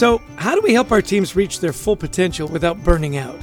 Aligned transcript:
So, 0.00 0.22
how 0.36 0.54
do 0.54 0.62
we 0.62 0.72
help 0.72 0.92
our 0.92 1.02
teams 1.02 1.36
reach 1.36 1.60
their 1.60 1.74
full 1.74 1.94
potential 1.94 2.48
without 2.48 2.82
burning 2.82 3.18
out? 3.18 3.38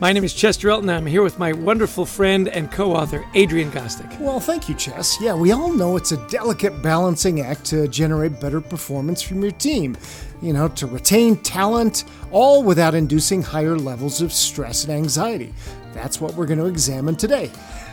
My 0.00 0.12
name 0.12 0.24
is 0.24 0.34
Chester 0.34 0.68
Elton. 0.68 0.90
I'm 0.90 1.06
here 1.06 1.22
with 1.22 1.38
my 1.38 1.52
wonderful 1.52 2.04
friend 2.04 2.48
and 2.48 2.72
co 2.72 2.92
author, 2.92 3.24
Adrian 3.34 3.70
Gostick. 3.70 4.18
Well, 4.18 4.40
thank 4.40 4.68
you, 4.68 4.74
Chess. 4.74 5.16
Yeah, 5.20 5.36
we 5.36 5.52
all 5.52 5.72
know 5.72 5.96
it's 5.96 6.10
a 6.10 6.16
delicate 6.26 6.82
balancing 6.82 7.40
act 7.40 7.66
to 7.66 7.86
generate 7.86 8.40
better 8.40 8.60
performance 8.60 9.22
from 9.22 9.42
your 9.42 9.52
team. 9.52 9.96
You 10.42 10.54
know, 10.54 10.66
to 10.66 10.88
retain 10.88 11.36
talent, 11.36 12.02
all 12.32 12.64
without 12.64 12.96
inducing 12.96 13.40
higher 13.40 13.78
levels 13.78 14.20
of 14.20 14.32
stress 14.32 14.82
and 14.82 14.92
anxiety. 14.92 15.54
That's 15.92 16.20
what 16.20 16.34
we're 16.34 16.46
going 16.46 16.58
to 16.58 16.66
examine 16.66 17.14
today. 17.14 17.48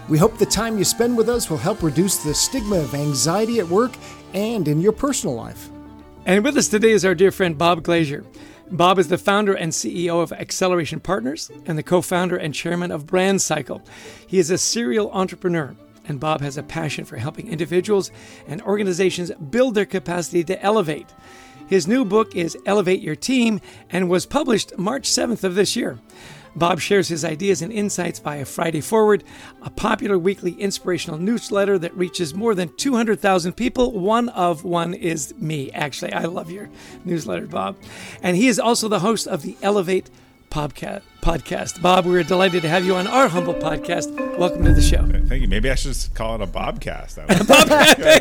We 0.09 0.17
hope 0.17 0.39
the 0.39 0.47
time 0.47 0.79
you 0.79 0.83
spend 0.83 1.15
with 1.15 1.29
us 1.29 1.47
will 1.47 1.57
help 1.57 1.83
reduce 1.83 2.23
the 2.23 2.33
stigma 2.33 2.77
of 2.77 2.95
anxiety 2.95 3.59
at 3.59 3.67
work 3.67 3.91
and 4.33 4.67
in 4.67 4.81
your 4.81 4.93
personal 4.93 5.35
life. 5.35 5.69
And 6.25 6.45
with 6.45 6.55
us 6.55 6.69
today 6.69 6.91
is 6.91 7.03
our 7.03 7.15
dear 7.15 7.31
friend 7.31 7.57
Bob 7.57 7.83
Glazer. 7.83 8.25
Bob 8.71 8.97
is 8.97 9.09
the 9.09 9.17
founder 9.17 9.53
and 9.53 9.73
CEO 9.73 10.23
of 10.23 10.31
Acceleration 10.31 11.01
Partners 11.01 11.51
and 11.65 11.77
the 11.77 11.83
co 11.83 12.01
founder 12.01 12.37
and 12.37 12.53
chairman 12.53 12.91
of 12.91 13.05
BrandCycle. 13.05 13.85
He 14.25 14.39
is 14.39 14.49
a 14.49 14.57
serial 14.57 15.11
entrepreneur, 15.11 15.75
and 16.07 16.21
Bob 16.21 16.39
has 16.39 16.57
a 16.57 16.63
passion 16.63 17.03
for 17.03 17.17
helping 17.17 17.49
individuals 17.49 18.09
and 18.47 18.61
organizations 18.61 19.31
build 19.49 19.75
their 19.75 19.85
capacity 19.85 20.45
to 20.45 20.63
elevate. 20.63 21.07
His 21.67 21.89
new 21.89 22.05
book 22.05 22.37
is 22.37 22.57
Elevate 22.65 23.01
Your 23.01 23.17
Team 23.17 23.59
and 23.89 24.09
was 24.09 24.25
published 24.25 24.77
March 24.77 25.09
7th 25.09 25.43
of 25.43 25.55
this 25.55 25.75
year. 25.75 25.99
Bob 26.55 26.79
shares 26.79 27.07
his 27.07 27.25
ideas 27.25 27.61
and 27.61 27.71
insights 27.71 28.19
via 28.19 28.45
Friday 28.45 28.81
Forward, 28.81 29.23
a 29.61 29.69
popular 29.69 30.17
weekly 30.17 30.51
inspirational 30.53 31.17
newsletter 31.17 31.77
that 31.79 31.95
reaches 31.95 32.33
more 32.33 32.53
than 32.53 32.69
200,000 32.75 33.53
people. 33.53 33.91
One 33.91 34.29
of 34.29 34.63
one 34.63 34.93
is 34.93 35.33
me, 35.37 35.71
actually. 35.71 36.13
I 36.13 36.25
love 36.25 36.51
your 36.51 36.69
newsletter, 37.05 37.47
Bob. 37.47 37.75
And 38.21 38.37
he 38.37 38.47
is 38.47 38.59
also 38.59 38.87
the 38.87 38.99
host 38.99 39.27
of 39.27 39.41
the 39.41 39.57
Elevate 39.61 40.09
podcast. 40.53 41.01
Podcast, 41.21 41.81
Bob, 41.81 42.05
we're 42.05 42.21
delighted 42.21 42.61
to 42.61 42.69
have 42.69 42.85
you 42.85 42.95
on 42.95 43.07
our 43.07 43.27
humble 43.27 43.53
podcast. 43.55 44.37
Welcome 44.37 44.63
to 44.65 44.73
the 44.73 44.81
show. 44.81 44.97
Uh, 44.99 45.25
thank 45.25 45.41
you. 45.41 45.47
Maybe 45.47 45.69
I 45.71 45.75
should 45.75 45.93
just 45.93 46.13
call 46.13 46.35
it 46.35 46.41
a 46.41 46.47
Bobcast. 46.59 47.17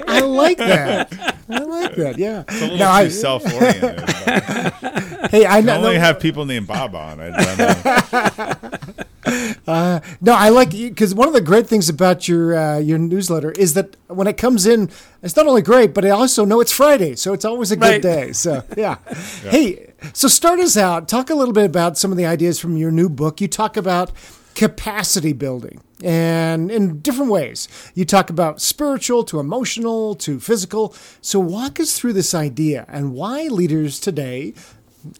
I 0.09 0.21
like 0.21 0.57
that. 0.59 1.13
I 1.51 1.59
like 1.59 1.95
that. 1.97 2.19
Yeah. 2.19 2.45
It's 2.49 2.63
a 2.63 2.69
little 2.69 2.99
too 3.05 3.11
self-oriented. 3.11 4.01
hey, 5.31 5.45
I 5.45 5.59
I 5.59 5.61
know. 5.61 5.77
only 5.77 5.99
have 5.99 6.21
people 6.21 6.47
named 6.47 6.69
Bob 6.69 6.95
on. 6.95 7.21
I, 7.21 7.33
I 7.37 9.05
Uh, 9.25 10.01
no, 10.21 10.33
I 10.35 10.49
like 10.49 10.75
you 10.75 10.89
because 10.89 11.15
one 11.15 11.29
of 11.29 11.35
the 11.35 11.41
great 11.41 11.67
things 11.67 11.89
about 11.89 12.27
your 12.29 12.57
uh, 12.57 12.79
your 12.79 12.99
newsletter 12.99 13.53
is 13.53 13.75
that 13.75 13.97
when 14.09 14.27
it 14.27 14.37
comes 14.37 14.67
in, 14.67 14.91
it's 15.23 15.37
not 15.37 15.47
only 15.47 15.63
great, 15.63 15.95
but 15.95 16.05
I 16.05 16.11
also 16.11 16.45
know 16.45 16.61
it's 16.61 16.73
Friday, 16.73 17.15
so 17.17 17.33
it's 17.33 17.45
always 17.45 17.71
a 17.71 17.77
good 17.77 17.87
Right. 17.87 18.03
day. 18.03 18.33
So 18.33 18.65
yeah. 18.77 18.97
Hey, 19.43 19.93
so 20.13 20.29
start 20.29 20.59
us 20.61 20.77
out. 20.77 21.09
Talk 21.09 21.31
a 21.31 21.35
little 21.35 21.55
bit 21.55 21.65
about 21.67 21.97
some 21.97 22.11
of 22.11 22.17
the 22.19 22.27
ideas 22.27 22.59
from 22.59 22.77
your 22.77 22.91
new 22.91 23.09
book. 23.09 23.41
You 23.41 23.49
talk 23.49 23.77
about 23.77 24.11
capacity 24.55 25.33
building 25.33 25.81
and 26.05 26.71
in 26.71 26.99
different 27.01 27.31
ways. 27.31 27.69
You 27.95 28.05
talk 28.05 28.29
about 28.29 28.61
spiritual 28.61 29.25
to 29.25 29.39
emotional 29.41 30.15
to 30.17 30.41
physical. 30.41 30.95
So 31.21 31.39
walk 31.41 31.79
us 31.81 31.99
through 31.99 32.15
this 32.15 32.35
idea 32.35 32.85
and 32.89 33.15
why 33.15 33.45
leaders 33.45 33.99
today, 34.01 34.53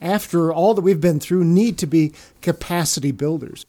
after 0.01 0.53
all 0.53 0.75
that 0.75 0.83
we've 0.83 1.01
been 1.01 1.21
through, 1.21 1.45
need 1.45 1.79
to 1.79 1.87
be 1.87 2.13
capacity 2.43 3.13
builders. 3.13 3.65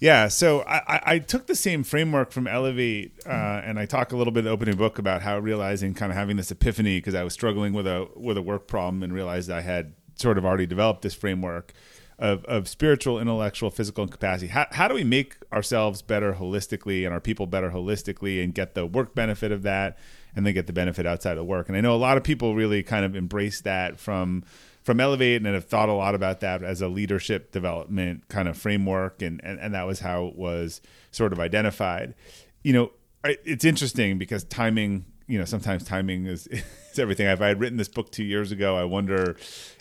Yeah, 0.00 0.28
so 0.28 0.62
I, 0.62 1.00
I- 1.04 1.18
took 1.18 1.46
the 1.46 1.56
same 1.56 1.82
framework 1.82 2.30
from 2.30 2.46
Elevate, 2.46 3.12
uh, 3.26 3.30
and 3.64 3.78
I 3.80 3.86
talk 3.86 4.12
a 4.12 4.16
little 4.16 4.32
bit 4.32 4.40
in 4.40 4.44
the 4.44 4.50
opening 4.52 4.76
book 4.76 4.98
about 4.98 5.22
how 5.22 5.38
realizing 5.38 5.92
kind 5.92 6.12
of 6.12 6.16
having 6.16 6.36
this 6.36 6.50
epiphany 6.52 6.98
because 6.98 7.14
I 7.16 7.24
was 7.24 7.32
struggling 7.32 7.72
with 7.72 7.86
a 7.86 8.08
with 8.14 8.36
a 8.36 8.42
work 8.42 8.68
problem 8.68 9.02
and 9.02 9.12
realized 9.12 9.50
I 9.50 9.62
had 9.62 9.94
sort 10.14 10.38
of 10.38 10.44
already 10.44 10.66
developed 10.66 11.02
this 11.02 11.14
framework 11.14 11.72
of, 12.18 12.44
of 12.46 12.68
spiritual, 12.68 13.20
intellectual, 13.20 13.70
physical, 13.70 14.06
capacity. 14.06 14.48
How, 14.48 14.66
how 14.70 14.88
do 14.88 14.94
we 14.94 15.04
make 15.04 15.36
ourselves 15.52 16.02
better 16.02 16.34
holistically 16.34 17.04
and 17.04 17.12
our 17.12 17.20
people 17.20 17.46
better 17.46 17.70
holistically 17.70 18.42
and 18.42 18.52
get 18.54 18.74
the 18.74 18.86
work 18.86 19.14
benefit 19.14 19.52
of 19.52 19.62
that 19.62 19.96
and 20.34 20.44
then 20.44 20.54
get 20.54 20.66
the 20.66 20.72
benefit 20.72 21.06
outside 21.06 21.38
of 21.38 21.46
work? 21.46 21.68
And 21.68 21.76
I 21.76 21.80
know 21.80 21.94
a 21.94 21.96
lot 21.96 22.16
of 22.16 22.24
people 22.24 22.54
really 22.56 22.82
kind 22.82 23.04
of 23.04 23.14
embrace 23.14 23.60
that 23.60 24.00
from 24.00 24.44
from 24.88 25.00
Elevate 25.00 25.44
and 25.44 25.54
have 25.54 25.66
thought 25.66 25.90
a 25.90 25.92
lot 25.92 26.14
about 26.14 26.40
that 26.40 26.62
as 26.62 26.80
a 26.80 26.88
leadership 26.88 27.52
development 27.52 28.26
kind 28.28 28.48
of 28.48 28.56
framework, 28.56 29.20
and 29.20 29.38
and, 29.44 29.60
and 29.60 29.74
that 29.74 29.86
was 29.86 30.00
how 30.00 30.28
it 30.28 30.34
was 30.34 30.80
sort 31.10 31.30
of 31.34 31.38
identified. 31.38 32.14
You 32.62 32.72
know, 32.72 32.92
it's 33.22 33.66
interesting 33.66 34.16
because 34.16 34.44
timing. 34.44 35.04
You 35.26 35.38
know, 35.38 35.44
sometimes 35.44 35.84
timing 35.84 36.24
is, 36.24 36.46
is 36.46 36.98
everything. 36.98 37.26
If 37.26 37.42
I 37.42 37.48
had 37.48 37.60
written 37.60 37.76
this 37.76 37.88
book 37.88 38.10
two 38.10 38.24
years 38.24 38.50
ago, 38.50 38.78
I 38.78 38.84
wonder, 38.84 39.36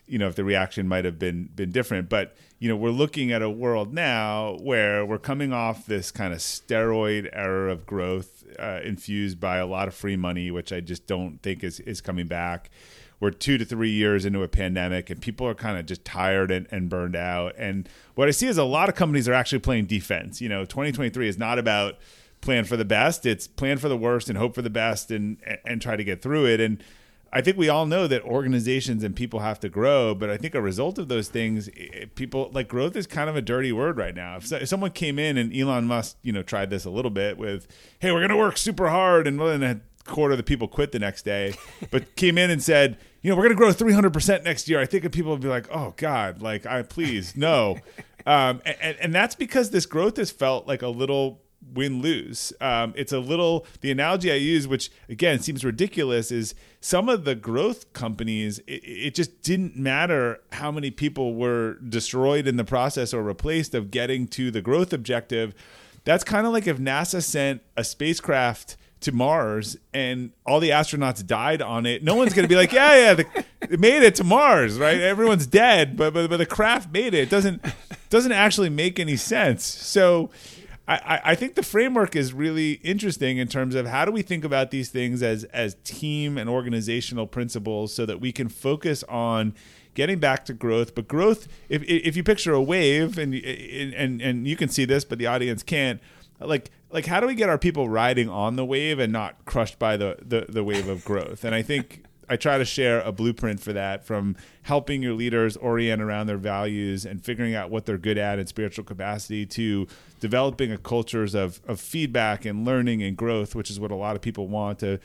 you 0.08 0.18
know, 0.18 0.28
if 0.28 0.36
the 0.36 0.44
reaction 0.44 0.90
might 0.90 1.06
have 1.06 1.18
been 1.18 1.52
been 1.56 1.72
different. 1.72 2.10
But 2.10 2.36
you 2.60 2.68
know, 2.68 2.76
we're 2.76 2.90
looking 2.90 3.32
at 3.32 3.42
a 3.42 3.50
world 3.50 3.94
now 3.94 4.58
where 4.62 5.06
we're 5.06 5.20
coming 5.20 5.54
off 5.54 5.86
this 5.86 6.12
kind 6.12 6.34
of 6.34 6.40
steroid 6.40 7.30
era 7.32 7.72
of 7.72 7.86
growth, 7.86 8.44
uh, 8.60 8.82
infused 8.84 9.40
by 9.40 9.56
a 9.56 9.66
lot 9.66 9.88
of 9.88 9.94
free 9.94 10.18
money, 10.18 10.52
which 10.52 10.74
I 10.74 10.82
just 10.82 11.08
don't 11.08 11.42
think 11.42 11.64
is 11.64 11.80
is 11.80 12.02
coming 12.02 12.28
back 12.28 12.70
we're 13.20 13.32
two 13.32 13.58
to 13.58 13.66
three 13.66 13.90
years 13.90 14.26
into 14.26 14.44
a 14.44 14.48
pandemic 14.48 15.10
and 15.10 15.22
people 15.22 15.48
are 15.48 15.56
kind 15.56 15.78
of 15.78 15.86
just 15.86 16.06
tired 16.06 16.52
and, 16.52 16.68
and 16.72 16.90
burned 16.90 17.16
out. 17.16 17.56
And 17.58 17.90
what 18.16 18.28
I 18.28 18.32
see 18.32 18.48
is 18.48 18.58
a 18.58 18.64
lot 18.64 18.90
of 18.90 18.96
companies 18.96 19.28
are 19.28 19.34
actually 19.34 19.60
playing 19.60 19.86
defense. 19.86 20.40
You 20.42 20.50
know, 20.50 20.66
2023 20.66 21.28
is 21.28 21.38
not 21.38 21.58
about 21.58 21.96
plan 22.42 22.64
for 22.64 22.78
the 22.78 22.86
best, 22.86 23.26
it's 23.26 23.48
plan 23.48 23.78
for 23.78 23.90
the 23.90 23.98
worst 23.98 24.30
and 24.30 24.38
hope 24.38 24.54
for 24.54 24.62
the 24.62 24.70
best 24.70 25.10
and, 25.10 25.38
and 25.66 25.82
try 25.82 25.96
to 25.96 26.04
get 26.04 26.22
through 26.22 26.46
it. 26.46 26.60
And 26.60 26.84
I 27.34 27.42
think 27.42 27.58
we 27.58 27.68
all 27.68 27.86
know 27.86 28.08
that 28.08 28.22
organizations 28.24 29.04
and 29.04 29.16
people 29.16 29.42
have 29.42 29.60
to 29.62 29.70
grow, 29.70 30.16
but 30.16 30.30
I 30.30 30.38
think 30.38 30.56
a 30.56 30.62
result 30.62 30.98
of 30.98 31.08
those 31.08 31.28
things, 31.28 31.70
people 32.16 32.50
like 32.54 32.68
growth 32.68 32.96
is 32.96 33.06
kind 33.06 33.30
of 33.30 33.36
a 33.36 33.42
dirty 33.42 33.72
word 33.72 33.98
right 33.98 34.16
now. 34.16 34.38
If, 34.38 34.48
so- 34.48 34.58
if 34.58 34.68
someone 34.70 34.92
came 34.92 35.20
in 35.20 35.38
and 35.38 35.56
Elon 35.56 35.86
Musk, 35.86 36.18
you 36.22 36.32
know, 36.32 36.44
tried 36.44 36.70
this 36.70 36.86
a 36.86 36.90
little 36.90 37.12
bit 37.12 37.38
with, 37.38 37.68
"Hey, 38.00 38.12
we're 38.12 38.20
going 38.20 38.30
to 38.30 38.38
work 38.38 38.58
super 38.58 38.90
hard," 38.90 39.28
and 39.28 39.40
then 39.40 39.82
quarter 40.08 40.34
of 40.34 40.38
the 40.38 40.44
people 40.44 40.68
quit 40.68 40.92
the 40.92 41.00
next 41.00 41.24
day, 41.24 41.56
but 41.92 42.16
came 42.16 42.38
in 42.38 42.50
and 42.50 42.62
said, 42.62 42.98
"You 43.22 43.30
know, 43.30 43.36
we're 43.36 43.44
going 43.44 43.56
to 43.56 43.58
grow 43.58 43.72
300 43.72 44.12
percent 44.12 44.44
next 44.44 44.68
year," 44.68 44.80
I 44.80 44.86
think 44.86 45.10
people 45.12 45.32
would 45.32 45.42
be 45.42 45.48
like, 45.48 45.68
"Oh 45.72 45.94
God, 45.98 46.42
like 46.42 46.66
I 46.66 46.82
please 46.84 47.36
no," 47.36 47.78
um, 48.26 48.62
and, 48.66 48.98
and 49.00 49.16
that's 49.16 49.36
because 49.36 49.70
this 49.70 49.86
growth 49.86 50.18
has 50.18 50.32
felt 50.32 50.68
like 50.68 50.82
a 50.82 50.90
little 50.90 51.42
win 51.74 52.02
lose. 52.02 52.54
Um, 52.62 52.94
it's 52.96 53.12
a 53.12 53.20
little 53.20 53.66
the 53.82 53.92
analogy 53.92 54.32
I 54.32 54.36
use, 54.36 54.68
which 54.68 54.92
again 55.10 55.40
seems 55.40 55.64
ridiculous, 55.64 56.32
is 56.32 56.56
some 56.82 57.10
of 57.10 57.26
the 57.26 57.36
growth 57.36 57.92
companies. 57.94 58.60
It, 58.60 58.84
it 58.84 59.16
just 59.16 59.42
didn't 59.42 59.76
matter 59.76 60.42
how 60.54 60.72
many 60.72 60.92
people 60.92 61.36
were 61.36 61.76
destroyed 61.76 62.48
in 62.48 62.58
the 62.58 62.64
process 62.64 63.14
or 63.14 63.24
replaced 63.24 63.74
of 63.74 63.92
getting 63.92 64.28
to 64.30 64.52
the 64.52 64.62
growth 64.62 64.94
objective. 64.94 65.54
That's 66.04 66.24
kind 66.24 66.48
of 66.48 66.54
like 66.54 66.68
if 66.68 66.78
NASA 66.78 67.22
sent 67.22 67.62
a 67.76 67.84
spacecraft 67.84 68.78
to 69.02 69.12
Mars 69.12 69.78
and 69.94 70.32
all 70.46 70.60
the 70.60 70.72
astronauts 70.72 71.26
died 71.26 71.62
on 71.62 71.86
it. 71.86 72.04
No 72.04 72.16
one's 72.16 72.34
going 72.34 72.44
to 72.46 72.50
be 72.50 72.56
like, 72.56 72.72
yeah, 72.72 72.96
yeah, 72.96 73.14
the, 73.14 73.46
it 73.62 73.80
made 73.80 74.02
it 74.04 74.16
to 74.16 74.24
Mars, 74.24 74.80
right? 74.80 75.00
Everyone's 75.00 75.46
dead, 75.46 75.96
but, 75.96 76.14
but 76.14 76.30
but 76.30 76.38
the 76.38 76.46
craft 76.46 76.92
made 76.92 77.14
it. 77.14 77.22
It 77.22 77.30
doesn't 77.30 77.64
doesn't 78.10 78.32
actually 78.32 78.70
make 78.70 79.00
any 79.00 79.16
sense. 79.16 79.64
So 79.66 80.30
I, 80.88 81.20
I- 81.26 81.36
think 81.36 81.56
the 81.56 81.64
framework 81.64 82.16
is 82.16 82.34
really 82.34 82.74
interesting 82.84 83.38
in 83.38 83.50
terms 83.50 83.76
of 83.76 83.86
how 83.88 84.06
do 84.06 84.12
we 84.12 84.22
think 84.22 84.46
about 84.46 84.72
these 84.72 84.90
things 84.90 85.22
as 85.22 85.44
as 85.46 85.76
team 85.84 86.38
and 86.38 86.50
organizational 86.50 87.28
principles 87.28 87.94
so 87.94 88.06
that 88.06 88.22
we 88.22 88.32
can 88.32 88.48
focus 88.50 89.04
on 89.10 89.54
getting 89.96 90.18
back 90.20 90.46
to 90.46 90.54
growth. 90.54 90.96
But 90.96 91.08
growth, 91.08 91.48
if 91.70 91.84
if 91.84 92.16
you 92.16 92.24
picture 92.24 92.54
a 92.54 92.62
wave 92.62 93.18
and 93.18 93.34
and 93.36 94.22
and 94.22 94.48
you 94.48 94.56
can 94.56 94.70
see 94.70 94.86
this, 94.86 95.04
but 95.06 95.20
the 95.20 95.28
audience 95.28 95.62
can't. 95.62 96.00
Like 96.40 96.70
like 96.90 97.06
how 97.06 97.20
do 97.20 97.28
we 97.28 97.36
get 97.36 97.50
our 97.50 97.58
people 97.58 97.90
riding 97.90 98.30
on 98.30 98.56
the 98.56 98.66
wave 98.66 99.00
and 99.00 99.12
not 99.12 99.46
crushed 99.46 99.78
by 99.80 99.98
the 99.98 100.18
the, 100.22 100.46
the 100.50 100.64
wave 100.64 100.88
of 100.88 101.04
growth? 101.04 101.44
And 101.44 101.54
I 101.54 101.62
think 101.62 102.04
I 102.30 102.36
try 102.36 102.58
to 102.58 102.66
share 102.66 103.02
a 103.02 103.12
blueprint 103.12 103.62
for 103.62 103.72
that 103.74 104.06
from 104.06 104.36
helping 104.64 105.02
your 105.02 105.14
leaders 105.14 105.56
orient 105.58 106.02
around 106.02 106.28
their 106.28 106.38
values 106.38 107.06
and 107.06 107.24
figuring 107.24 107.56
out 107.56 107.70
what 107.70 107.86
they're 107.86 107.98
good 107.98 108.18
at 108.18 108.38
in 108.38 108.48
spiritual 108.48 108.84
capacity 108.84 109.46
to 109.46 109.88
developing 110.20 110.72
a 110.72 110.78
cultures 110.78 111.34
of, 111.34 111.62
of 111.68 111.80
feedback 111.80 112.44
and 112.44 112.66
learning 112.66 113.02
and 113.02 113.16
growth, 113.16 113.56
which 113.56 113.70
is 113.70 113.80
what 113.80 113.92
a 113.92 113.96
lot 113.96 114.16
of 114.16 114.22
people 114.22 114.48
want 114.48 114.80
to 114.80 115.00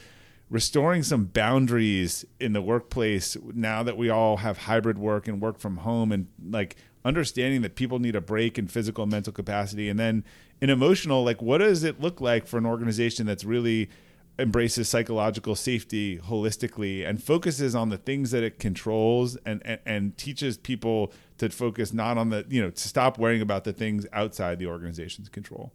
restoring 0.50 1.02
some 1.02 1.25
boundaries 1.25 2.26
in 2.38 2.52
the 2.52 2.61
workplace 2.61 3.38
now 3.55 3.82
that 3.82 3.96
we 3.96 4.11
all 4.11 4.38
have 4.38 4.58
hybrid 4.58 4.99
work 4.99 5.26
and 5.26 5.40
work 5.40 5.58
from 5.58 5.78
home 5.78 6.12
and 6.12 6.26
like 6.50 6.76
understanding 7.06 7.62
that 7.62 7.75
people 7.75 7.99
need 7.99 8.14
a 8.14 8.20
break 8.20 8.58
in 8.58 8.69
physical 8.69 9.05
and 9.05 9.11
mental 9.11 9.32
capacity 9.32 9.88
and 9.88 9.99
then 9.99 10.23
in 10.62 10.70
emotional 10.70 11.25
like 11.25 11.43
what 11.43 11.59
does 11.59 11.82
it 11.82 12.00
look 12.00 12.20
like 12.20 12.47
for 12.47 12.56
an 12.56 12.64
organization 12.64 13.26
that's 13.26 13.44
really 13.44 13.91
embraces 14.38 14.88
psychological 14.88 15.55
safety 15.55 16.19
holistically 16.19 17.06
and 17.06 17.23
focuses 17.23 17.75
on 17.75 17.91
the 17.91 17.99
things 17.99 18.31
that 18.31 18.43
it 18.43 18.59
controls 18.59 19.37
and, 19.44 19.61
and, 19.67 19.81
and 19.85 20.17
teaches 20.17 20.56
people 20.56 21.12
to 21.37 21.50
focus 21.50 21.93
not 21.93 22.17
on 22.17 22.31
the 22.31 22.47
you 22.49 22.62
know 22.62 22.70
to 22.70 22.88
stop 22.88 23.19
worrying 23.19 23.43
about 23.43 23.64
the 23.64 23.73
things 23.73 24.06
outside 24.12 24.59
the 24.59 24.67
organization's 24.67 25.29
control. 25.29 25.73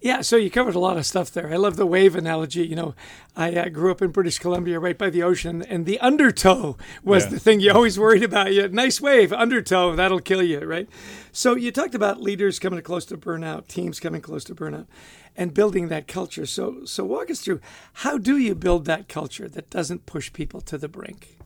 Yeah, 0.00 0.20
so 0.20 0.36
you 0.36 0.50
covered 0.50 0.74
a 0.74 0.78
lot 0.78 0.98
of 0.98 1.06
stuff 1.06 1.30
there. 1.30 1.50
I 1.50 1.56
love 1.56 1.76
the 1.76 1.86
wave 1.86 2.14
analogy. 2.14 2.66
You 2.66 2.76
know, 2.76 2.94
I 3.34 3.54
uh, 3.54 3.68
grew 3.70 3.90
up 3.90 4.02
in 4.02 4.10
British 4.10 4.38
Columbia, 4.38 4.78
right 4.78 4.96
by 4.96 5.08
the 5.08 5.22
ocean, 5.22 5.62
and 5.62 5.86
the 5.86 5.98
undertow 6.00 6.76
was 7.02 7.24
yeah. 7.24 7.30
the 7.30 7.40
thing 7.40 7.60
you 7.60 7.72
always 7.72 7.98
worried 7.98 8.22
about. 8.22 8.52
You 8.52 8.62
had 8.62 8.74
nice 8.74 9.00
wave, 9.00 9.32
undertow, 9.32 9.96
that'll 9.96 10.20
kill 10.20 10.42
you, 10.42 10.60
right? 10.60 10.86
So 11.32 11.56
you 11.56 11.72
talked 11.72 11.94
about 11.94 12.20
leaders 12.20 12.58
coming 12.58 12.82
close 12.82 13.06
to 13.06 13.16
burnout, 13.16 13.68
teams 13.68 13.98
coming 13.98 14.20
close 14.20 14.44
to 14.44 14.54
burnout, 14.54 14.86
and 15.34 15.54
building 15.54 15.88
that 15.88 16.06
culture. 16.06 16.46
So, 16.46 16.84
so 16.84 17.04
walk 17.04 17.30
us 17.30 17.40
through 17.40 17.60
how 17.94 18.18
do 18.18 18.36
you 18.36 18.54
build 18.54 18.84
that 18.84 19.08
culture 19.08 19.48
that 19.48 19.70
doesn't 19.70 20.04
push 20.04 20.30
people 20.30 20.60
to 20.62 20.76
the 20.76 20.88
brink? 20.88 21.36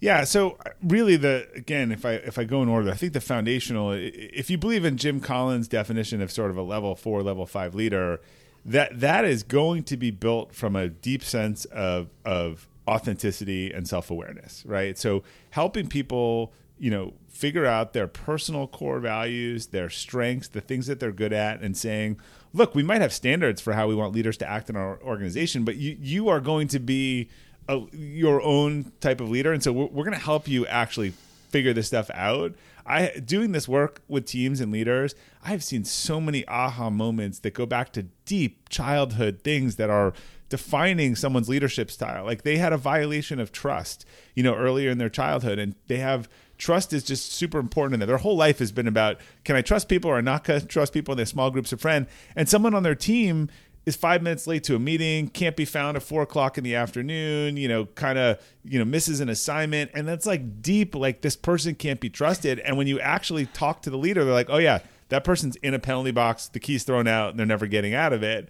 Yeah, 0.00 0.24
so 0.24 0.56
really 0.82 1.16
the 1.16 1.46
again 1.54 1.92
if 1.92 2.06
I 2.06 2.12
if 2.12 2.38
I 2.38 2.44
go 2.44 2.62
in 2.62 2.68
order, 2.68 2.90
I 2.90 2.94
think 2.94 3.12
the 3.12 3.20
foundational 3.20 3.92
if 3.92 4.48
you 4.48 4.56
believe 4.56 4.84
in 4.84 4.96
Jim 4.96 5.20
Collins' 5.20 5.68
definition 5.68 6.22
of 6.22 6.32
sort 6.32 6.50
of 6.50 6.56
a 6.56 6.62
level 6.62 6.94
4 6.96 7.22
level 7.22 7.44
5 7.44 7.74
leader, 7.74 8.20
that 8.64 8.98
that 9.00 9.26
is 9.26 9.42
going 9.42 9.82
to 9.84 9.96
be 9.98 10.10
built 10.10 10.54
from 10.54 10.74
a 10.74 10.88
deep 10.88 11.22
sense 11.22 11.66
of 11.66 12.08
of 12.24 12.66
authenticity 12.88 13.70
and 13.72 13.86
self-awareness, 13.86 14.64
right? 14.66 14.98
So 14.98 15.22
helping 15.50 15.86
people, 15.86 16.52
you 16.78 16.90
know, 16.90 17.12
figure 17.28 17.66
out 17.66 17.92
their 17.92 18.08
personal 18.08 18.66
core 18.66 19.00
values, 19.00 19.68
their 19.68 19.90
strengths, 19.90 20.48
the 20.48 20.62
things 20.62 20.86
that 20.86 20.98
they're 20.98 21.12
good 21.12 21.32
at 21.32 21.60
and 21.60 21.76
saying, 21.76 22.18
look, 22.52 22.74
we 22.74 22.82
might 22.82 23.00
have 23.00 23.12
standards 23.12 23.60
for 23.60 23.74
how 23.74 23.86
we 23.86 23.94
want 23.94 24.14
leaders 24.14 24.36
to 24.38 24.48
act 24.48 24.70
in 24.70 24.76
our 24.76 24.98
organization, 25.02 25.62
but 25.62 25.76
you 25.76 25.96
you 26.00 26.28
are 26.30 26.40
going 26.40 26.68
to 26.68 26.78
be 26.78 27.28
a, 27.70 27.96
your 27.96 28.42
own 28.42 28.92
type 29.00 29.20
of 29.20 29.30
leader, 29.30 29.52
and 29.52 29.62
so 29.62 29.72
we're, 29.72 29.86
we're 29.86 30.04
going 30.04 30.16
to 30.16 30.24
help 30.24 30.48
you 30.48 30.66
actually 30.66 31.12
figure 31.50 31.72
this 31.72 31.86
stuff 31.86 32.10
out. 32.12 32.54
I 32.86 33.20
doing 33.24 33.52
this 33.52 33.68
work 33.68 34.02
with 34.08 34.26
teams 34.26 34.60
and 34.60 34.72
leaders, 34.72 35.14
I've 35.44 35.62
seen 35.62 35.84
so 35.84 36.20
many 36.20 36.46
aha 36.48 36.90
moments 36.90 37.38
that 37.40 37.54
go 37.54 37.66
back 37.66 37.92
to 37.92 38.04
deep 38.24 38.68
childhood 38.68 39.40
things 39.42 39.76
that 39.76 39.90
are 39.90 40.12
defining 40.48 41.14
someone's 41.14 41.48
leadership 41.48 41.90
style. 41.90 42.24
Like 42.24 42.42
they 42.42 42.56
had 42.56 42.72
a 42.72 42.76
violation 42.76 43.38
of 43.38 43.52
trust, 43.52 44.04
you 44.34 44.42
know, 44.42 44.54
earlier 44.54 44.90
in 44.90 44.98
their 44.98 45.08
childhood, 45.08 45.58
and 45.58 45.74
they 45.86 45.98
have 45.98 46.28
trust 46.58 46.92
is 46.92 47.04
just 47.04 47.32
super 47.32 47.58
important 47.58 47.94
in 47.94 48.00
there. 48.00 48.06
Their 48.06 48.18
whole 48.18 48.36
life 48.36 48.58
has 48.58 48.72
been 48.72 48.88
about 48.88 49.18
can 49.44 49.56
I 49.56 49.62
trust 49.62 49.88
people 49.88 50.10
or 50.10 50.20
not 50.20 50.44
trust 50.68 50.92
people 50.92 51.12
in 51.12 51.16
their 51.16 51.26
small 51.26 51.50
groups 51.50 51.72
of 51.72 51.80
friends. 51.80 52.08
And 52.36 52.48
someone 52.48 52.74
on 52.74 52.82
their 52.82 52.94
team 52.94 53.48
is 53.86 53.96
five 53.96 54.22
minutes 54.22 54.46
late 54.46 54.62
to 54.64 54.76
a 54.76 54.78
meeting, 54.78 55.28
can't 55.28 55.56
be 55.56 55.64
found 55.64 55.96
at 55.96 56.02
four 56.02 56.22
o'clock 56.22 56.58
in 56.58 56.64
the 56.64 56.74
afternoon, 56.74 57.56
you 57.56 57.66
know, 57.66 57.86
kind 57.86 58.18
of, 58.18 58.38
you 58.64 58.78
know, 58.78 58.84
misses 58.84 59.20
an 59.20 59.28
assignment. 59.28 59.90
And 59.94 60.06
that's 60.06 60.26
like 60.26 60.62
deep, 60.62 60.94
like 60.94 61.22
this 61.22 61.36
person 61.36 61.74
can't 61.74 62.00
be 62.00 62.10
trusted. 62.10 62.58
And 62.60 62.76
when 62.76 62.86
you 62.86 63.00
actually 63.00 63.46
talk 63.46 63.82
to 63.82 63.90
the 63.90 63.96
leader, 63.96 64.24
they're 64.24 64.34
like, 64.34 64.50
oh, 64.50 64.58
yeah, 64.58 64.80
that 65.10 65.24
person's 65.24 65.56
in 65.56 65.74
a 65.74 65.78
penalty 65.78 66.12
box, 66.12 66.48
the 66.48 66.60
key's 66.60 66.84
thrown 66.84 67.06
out, 67.06 67.30
and 67.30 67.38
they're 67.38 67.46
never 67.46 67.66
getting 67.66 67.94
out 67.94 68.12
of 68.12 68.22
it. 68.22 68.48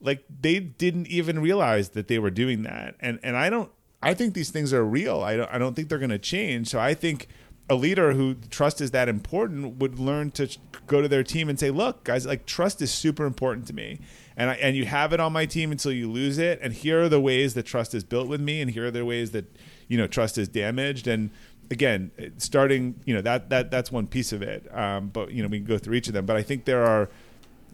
Like 0.00 0.24
they 0.28 0.60
didn't 0.60 1.08
even 1.08 1.40
realize 1.40 1.90
that 1.90 2.08
they 2.08 2.18
were 2.18 2.30
doing 2.30 2.62
that. 2.62 2.96
And 3.00 3.18
and 3.22 3.36
I 3.36 3.50
don't 3.50 3.70
I 4.02 4.14
think 4.14 4.34
these 4.34 4.50
things 4.50 4.72
are 4.72 4.84
real. 4.84 5.20
I 5.20 5.36
don't 5.36 5.50
I 5.50 5.58
don't 5.58 5.74
think 5.74 5.88
they're 5.88 5.98
gonna 5.98 6.18
change. 6.18 6.68
So 6.68 6.78
I 6.78 6.94
think 6.94 7.28
a 7.70 7.76
leader 7.76 8.12
who 8.12 8.34
trust 8.50 8.80
is 8.80 8.90
that 8.90 9.08
important 9.08 9.78
would 9.78 10.00
learn 10.00 10.32
to 10.32 10.58
go 10.88 11.00
to 11.00 11.06
their 11.06 11.22
team 11.22 11.48
and 11.48 11.58
say, 11.58 11.70
"Look, 11.70 12.02
guys, 12.02 12.26
like 12.26 12.44
trust 12.44 12.82
is 12.82 12.90
super 12.90 13.24
important 13.24 13.68
to 13.68 13.72
me, 13.72 14.00
and 14.36 14.50
I, 14.50 14.54
and 14.54 14.76
you 14.76 14.86
have 14.86 15.12
it 15.12 15.20
on 15.20 15.32
my 15.32 15.46
team 15.46 15.70
until 15.70 15.92
you 15.92 16.10
lose 16.10 16.36
it. 16.36 16.58
And 16.62 16.72
here 16.72 17.02
are 17.02 17.08
the 17.08 17.20
ways 17.20 17.54
that 17.54 17.64
trust 17.64 17.94
is 17.94 18.02
built 18.02 18.26
with 18.26 18.40
me, 18.40 18.60
and 18.60 18.72
here 18.72 18.86
are 18.86 18.90
the 18.90 19.04
ways 19.04 19.30
that 19.30 19.44
you 19.86 19.96
know 19.96 20.08
trust 20.08 20.36
is 20.36 20.48
damaged. 20.48 21.06
And 21.06 21.30
again, 21.70 22.10
starting, 22.38 22.96
you 23.04 23.14
know, 23.14 23.22
that 23.22 23.50
that 23.50 23.70
that's 23.70 23.92
one 23.92 24.08
piece 24.08 24.32
of 24.32 24.42
it. 24.42 24.66
Um, 24.76 25.08
but 25.08 25.30
you 25.30 25.42
know, 25.42 25.48
we 25.48 25.58
can 25.58 25.66
go 25.66 25.78
through 25.78 25.94
each 25.94 26.08
of 26.08 26.14
them. 26.14 26.26
But 26.26 26.36
I 26.36 26.42
think 26.42 26.64
there 26.64 26.84
are, 26.84 27.08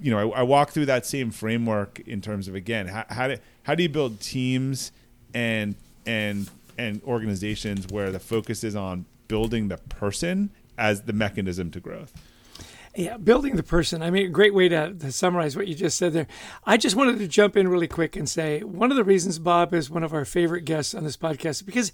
you 0.03 0.11
know, 0.11 0.33
I, 0.33 0.41
I 0.41 0.43
walk 0.43 0.71
through 0.71 0.87
that 0.87 1.07
same 1.07 1.31
framework 1.31 2.01
in 2.01 2.21
terms 2.21 2.49
of 2.49 2.55
again, 2.55 2.89
how 2.89 3.07
how 3.09 3.29
do 3.29 3.39
how 3.63 3.75
do 3.75 3.83
you 3.83 3.89
build 3.89 4.21
teams 4.21 4.93
and 5.33 5.75
and 6.05 6.51
and 6.77 7.03
organizations 7.05 7.87
where 7.89 8.11
the 8.11 8.21
focus 8.21 8.63
is 8.63 8.77
on 8.77 9.07
building 9.29 9.69
the 9.69 9.79
person 9.79 10.51
as 10.79 11.03
the 11.03 11.13
mechanism 11.13 11.71
to 11.73 11.81
growth. 11.81 12.13
Yeah, 12.97 13.19
building 13.19 13.57
the 13.57 13.63
person. 13.63 14.03
I 14.03 14.11
mean, 14.11 14.25
a 14.25 14.31
great 14.31 14.55
way 14.55 14.71
to, 14.71 14.95
to, 14.95 15.13
summarize 15.13 15.55
what 15.55 15.69
you 15.69 15.75
just 15.75 15.99
said 15.99 16.15
there. 16.15 16.27
I 16.65 16.79
just 16.79 16.97
wanted 16.97 17.19
to 17.19 17.29
jump 17.29 17.55
in 17.55 17.69
really 17.69 17.89
quick 17.89 18.17
and 18.17 18.27
say 18.27 18.63
one 18.63 18.91
of 18.91 18.97
the 18.97 19.05
reasons 19.05 19.39
Bob 19.39 19.75
is 19.75 19.91
one 19.91 20.03
of 20.03 20.15
our 20.15 20.25
favorite 20.25 20.63
guests 20.63 20.95
on 20.95 21.05
this 21.05 21.17
podcast 21.19 21.47
is 21.47 21.63
because 21.63 21.93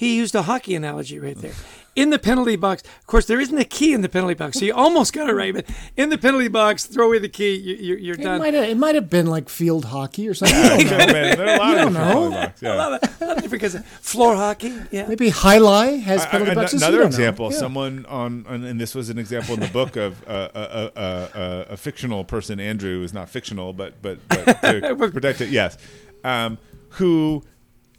he 0.00 0.16
used 0.16 0.34
a 0.34 0.40
hockey 0.40 0.74
analogy 0.74 1.18
right 1.18 1.36
there 1.36 1.52
in 1.94 2.08
the 2.08 2.18
penalty 2.18 2.56
box. 2.56 2.82
Of 3.00 3.06
course, 3.06 3.26
there 3.26 3.38
isn't 3.38 3.58
a 3.58 3.66
key 3.66 3.92
in 3.92 4.00
the 4.00 4.08
penalty 4.08 4.32
box, 4.32 4.58
so 4.58 4.64
you 4.64 4.72
almost 4.72 5.12
got 5.12 5.28
it 5.28 5.34
right. 5.34 5.52
But 5.52 5.66
in 5.94 6.08
the 6.08 6.16
penalty 6.16 6.48
box, 6.48 6.86
throw 6.86 7.08
away 7.08 7.18
the 7.18 7.28
key, 7.28 7.54
you, 7.54 7.94
are 7.94 7.98
you're 7.98 8.14
it 8.14 8.22
done. 8.22 8.38
Might 8.38 8.54
have, 8.54 8.66
it 8.66 8.78
might 8.78 8.94
have 8.94 9.10
been 9.10 9.26
like 9.26 9.50
field 9.50 9.84
hockey 9.84 10.26
or 10.26 10.32
something. 10.32 10.56
I 10.58 10.78
don't 10.78 10.86
know. 10.86 11.12
Man, 11.12 11.36
there 11.36 11.48
are 11.50 11.54
a 11.54 11.58
lot 11.58 11.78
of 11.78 11.92
know. 11.92 12.30
Box, 12.30 12.62
yeah. 12.62 12.74
a 12.74 12.76
lot 12.76 12.92
of, 12.94 13.20
a 13.20 13.24
lot 13.26 13.36
of 13.36 13.42
different 13.42 13.60
kinds 13.60 13.74
of 13.74 13.86
floor 13.86 14.36
hockey. 14.36 14.74
Yeah, 14.90 15.06
maybe 15.06 15.28
Highlight 15.28 16.00
has 16.00 16.24
penalty 16.24 16.52
I, 16.52 16.52
I, 16.52 16.54
boxes. 16.54 16.80
Another 16.80 17.02
example, 17.02 17.50
someone 17.50 18.06
on, 18.06 18.46
on, 18.46 18.64
and 18.64 18.80
this 18.80 18.94
was 18.94 19.10
an 19.10 19.18
example 19.18 19.52
in 19.52 19.60
the 19.60 19.68
book 19.68 19.96
of 19.96 20.26
uh, 20.26 20.48
a, 20.54 20.60
a, 20.60 21.02
a, 21.02 21.66
a, 21.72 21.76
fictional 21.76 22.24
person. 22.24 22.58
Andrew 22.58 23.02
is 23.02 23.12
not 23.12 23.28
fictional, 23.28 23.74
but 23.74 24.00
but, 24.00 24.18
but 24.28 24.44
to 24.62 25.10
protect 25.12 25.42
it, 25.42 25.50
yes. 25.50 25.76
Um, 26.24 26.56
who 26.94 27.44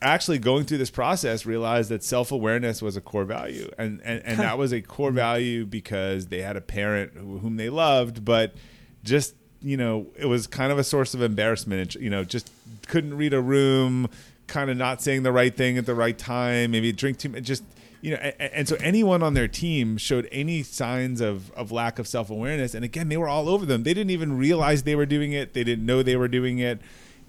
actually 0.02 0.40
going 0.40 0.66
through 0.66 0.80
this 0.80 0.90
process 0.90 1.46
realized 1.46 1.90
that 1.90 2.04
self-awareness 2.04 2.82
was 2.82 2.98
a 2.98 3.02
core 3.02 3.26
value. 3.26 3.70
And 3.78 4.02
and, 4.04 4.22
and 4.26 4.40
that 4.40 4.58
was 4.58 4.72
a 4.72 4.82
core 4.82 5.10
mm-hmm. 5.10 5.16
value 5.16 5.66
because 5.66 6.28
they 6.28 6.42
had 6.42 6.58
a 6.58 6.62
parent 6.62 7.14
whom 7.14 7.58
they 7.58 7.70
loved 7.70 8.26
but 8.26 8.56
just 9.04 9.36
you 9.62 9.78
know 9.78 10.08
it 10.16 10.26
was 10.26 10.48
kind 10.48 10.72
of 10.72 10.80
a 10.80 10.84
source 10.84 11.14
of 11.14 11.22
embarrassment. 11.22 11.96
You 11.96 12.10
know 12.10 12.24
just 12.24 12.52
couldn't 12.88 13.16
read 13.16 13.34
a 13.34 13.42
room 13.42 14.10
kind 14.48 14.70
of 14.70 14.78
not 14.78 15.02
saying 15.02 15.24
the 15.24 15.32
right 15.32 15.56
thing 15.56 15.78
at 15.78 15.86
the 15.86 15.96
right 15.96 16.18
time 16.18 16.72
maybe 16.72 16.92
drink 16.92 17.18
too 17.18 17.30
much 17.30 17.44
just 17.44 17.64
you 18.02 18.12
know 18.12 18.18
and, 18.18 18.54
and 18.54 18.68
so 18.68 18.76
anyone 18.82 19.24
on 19.24 19.34
their 19.34 19.48
team 19.48 19.96
showed 19.98 20.28
any 20.32 20.62
signs 20.64 21.22
of 21.22 21.52
of 21.52 21.72
lack 21.72 22.00
of 22.00 22.08
self-awareness. 22.08 22.74
And 22.74 22.84
again 22.84 23.08
they 23.10 23.18
were 23.18 23.28
all 23.28 23.48
over 23.48 23.66
them. 23.66 23.84
They 23.84 23.94
didn't 23.94 24.12
even 24.12 24.38
realize 24.38 24.84
they 24.84 24.96
were 24.96 25.06
doing 25.06 25.32
it. 25.32 25.54
They 25.54 25.64
didn't 25.64 25.86
know 25.86 26.02
they 26.02 26.16
were 26.16 26.28
doing 26.28 26.58
it 26.58 26.82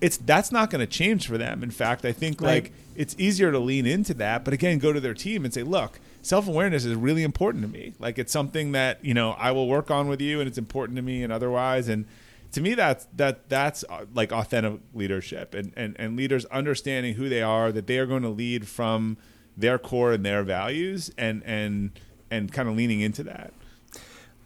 it's 0.02 0.18
that's 0.18 0.52
not 0.52 0.68
going 0.68 0.80
to 0.80 0.86
change 0.86 1.26
for 1.26 1.38
them. 1.38 1.62
In 1.62 1.70
fact, 1.70 2.04
I 2.04 2.12
think 2.12 2.40
right. 2.40 2.64
like 2.64 2.72
it's 2.94 3.14
easier 3.18 3.50
to 3.52 3.58
lean 3.58 3.86
into 3.86 4.12
that, 4.14 4.44
but 4.44 4.52
again, 4.52 4.78
go 4.78 4.92
to 4.92 5.00
their 5.00 5.14
team 5.14 5.44
and 5.44 5.54
say, 5.54 5.62
"Look, 5.62 6.00
self-awareness 6.22 6.84
is 6.84 6.94
really 6.94 7.22
important 7.22 7.62
to 7.64 7.68
me. 7.68 7.94
Like 7.98 8.18
it's 8.18 8.32
something 8.32 8.72
that, 8.72 9.04
you 9.04 9.12
know, 9.12 9.32
I 9.32 9.50
will 9.50 9.68
work 9.68 9.90
on 9.90 10.08
with 10.08 10.20
you 10.20 10.40
and 10.40 10.48
it's 10.48 10.58
important 10.58 10.96
to 10.96 11.02
me 11.02 11.22
and 11.22 11.32
otherwise 11.32 11.88
and 11.88 12.06
to 12.52 12.60
me 12.60 12.74
that's 12.74 13.06
that 13.16 13.48
that's 13.48 13.82
uh, 13.88 14.04
like 14.14 14.30
authentic 14.30 14.80
leadership 14.94 15.54
and, 15.54 15.72
and 15.74 15.96
and 15.98 16.16
leaders 16.16 16.44
understanding 16.46 17.14
who 17.14 17.28
they 17.28 17.42
are 17.42 17.72
that 17.72 17.86
they 17.86 17.98
are 17.98 18.04
going 18.06 18.22
to 18.22 18.28
lead 18.28 18.68
from 18.68 19.16
their 19.56 19.78
core 19.78 20.12
and 20.12 20.24
their 20.24 20.42
values 20.42 21.10
and 21.16 21.42
and 21.44 21.98
and 22.30 22.52
kind 22.52 22.68
of 22.68 22.76
leaning 22.76 23.00
into 23.00 23.22
that 23.22 23.54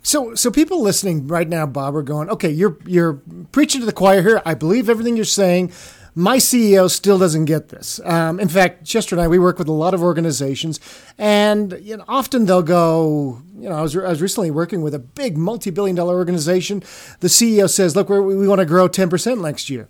so, 0.07 0.37
so 0.37 0.53
people 0.53 0.83
listening 0.83 1.27
right 1.27 1.49
now, 1.49 1.67
Bob, 1.67 1.97
are 1.97 2.03
going, 2.03 2.31
okay, 2.31 2.49
you're 2.49 2.79
you're 2.87 3.15
preaching 3.51 3.81
to 3.81 3.87
the 3.87 3.93
choir 3.93 4.23
here. 4.23 4.41
I 4.47 4.55
believe 4.55 4.89
everything 4.89 5.17
you're 5.17 5.25
saying. 5.25 5.73
My 6.15 6.37
CEO 6.37 6.89
still 6.89 7.19
doesn't 7.19 7.47
get 7.47 7.71
this. 7.71 8.01
Um, 8.05 8.39
in 8.39 8.49
fact, 8.49 8.87
Chester 8.87 9.17
and 9.17 9.23
I, 9.23 9.27
we 9.27 9.41
work 9.41 9.59
with 9.59 9.67
a 9.67 9.73
lot 9.73 9.95
of 9.95 10.03
organizations, 10.05 10.79
and 11.19 11.77
you 11.83 11.97
know, 11.97 12.05
often 12.07 12.47
they'll 12.47 12.63
go. 12.63 13.43
You 13.59 13.69
know, 13.69 13.75
I 13.75 13.83
was 13.83 13.97
I 13.97 14.09
was 14.09 14.23
recently 14.23 14.53
working 14.53 14.81
with 14.81 14.95
a 14.95 15.01
big 15.01 15.37
multi-billion-dollar 15.37 16.15
organization. 16.15 16.85
The 17.19 17.29
CEO 17.29 17.69
says, 17.69 17.97
"Look, 17.97 18.09
we 18.09 18.47
want 18.47 18.61
to 18.61 18.65
grow 18.65 18.87
ten 18.87 19.11
percent 19.11 19.43
next 19.43 19.69
year," 19.69 19.89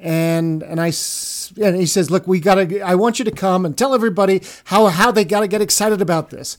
and 0.00 0.64
and 0.64 0.80
I 0.80 0.92
and 1.62 1.76
he 1.76 1.86
says, 1.86 2.10
"Look, 2.10 2.26
we 2.26 2.40
got 2.40 2.56
to. 2.56 2.80
I 2.80 2.96
want 2.96 3.20
you 3.20 3.24
to 3.26 3.30
come 3.30 3.64
and 3.64 3.78
tell 3.78 3.94
everybody 3.94 4.42
how 4.64 4.88
how 4.88 5.12
they 5.12 5.24
got 5.24 5.40
to 5.40 5.46
get 5.46 5.62
excited 5.62 6.02
about 6.02 6.30
this." 6.30 6.58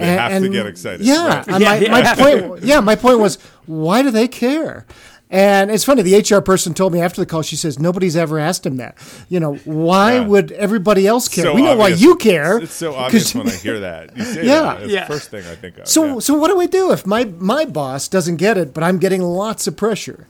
They 0.00 0.08
and, 0.08 0.32
have 0.32 0.42
to 0.42 0.48
get 0.48 0.66
excited. 0.66 1.00
Yeah, 1.06 1.38
right? 1.38 1.48
my, 1.60 1.78
yeah, 1.78 1.90
my 1.90 2.14
point. 2.14 2.64
Yeah, 2.64 2.80
my 2.80 2.96
point 2.96 3.18
was, 3.18 3.36
why 3.66 4.02
do 4.02 4.10
they 4.10 4.28
care? 4.28 4.86
And 5.32 5.70
it's 5.70 5.84
funny. 5.84 6.02
The 6.02 6.18
HR 6.18 6.40
person 6.40 6.74
told 6.74 6.92
me 6.92 7.00
after 7.00 7.20
the 7.20 7.26
call. 7.26 7.42
She 7.42 7.54
says 7.54 7.78
nobody's 7.78 8.16
ever 8.16 8.38
asked 8.38 8.66
him 8.66 8.78
that. 8.78 8.98
You 9.28 9.38
know, 9.38 9.54
why 9.64 10.14
yeah. 10.14 10.26
would 10.26 10.50
everybody 10.52 11.06
else 11.06 11.28
care? 11.28 11.44
So 11.44 11.54
we 11.54 11.62
know 11.62 11.80
obvious. 11.80 12.00
why 12.00 12.04
you 12.04 12.16
care. 12.16 12.56
It's, 12.56 12.64
it's 12.64 12.74
so 12.74 12.96
obvious 12.96 13.32
when 13.32 13.48
I 13.48 13.52
hear 13.54 13.80
that. 13.80 14.16
You 14.16 14.24
say 14.24 14.44
yeah, 14.44 14.60
that. 14.62 14.82
It's 14.82 14.92
yeah. 14.92 15.06
the 15.06 15.14
first 15.14 15.30
thing 15.30 15.46
I 15.46 15.54
think 15.54 15.78
of. 15.78 15.86
So, 15.86 16.14
yeah. 16.14 16.18
so 16.18 16.34
what 16.34 16.48
do 16.48 16.56
we 16.56 16.66
do 16.66 16.90
if 16.90 17.06
my 17.06 17.24
my 17.38 17.64
boss 17.64 18.08
doesn't 18.08 18.36
get 18.36 18.58
it, 18.58 18.74
but 18.74 18.82
I'm 18.82 18.98
getting 18.98 19.22
lots 19.22 19.68
of 19.68 19.76
pressure? 19.76 20.26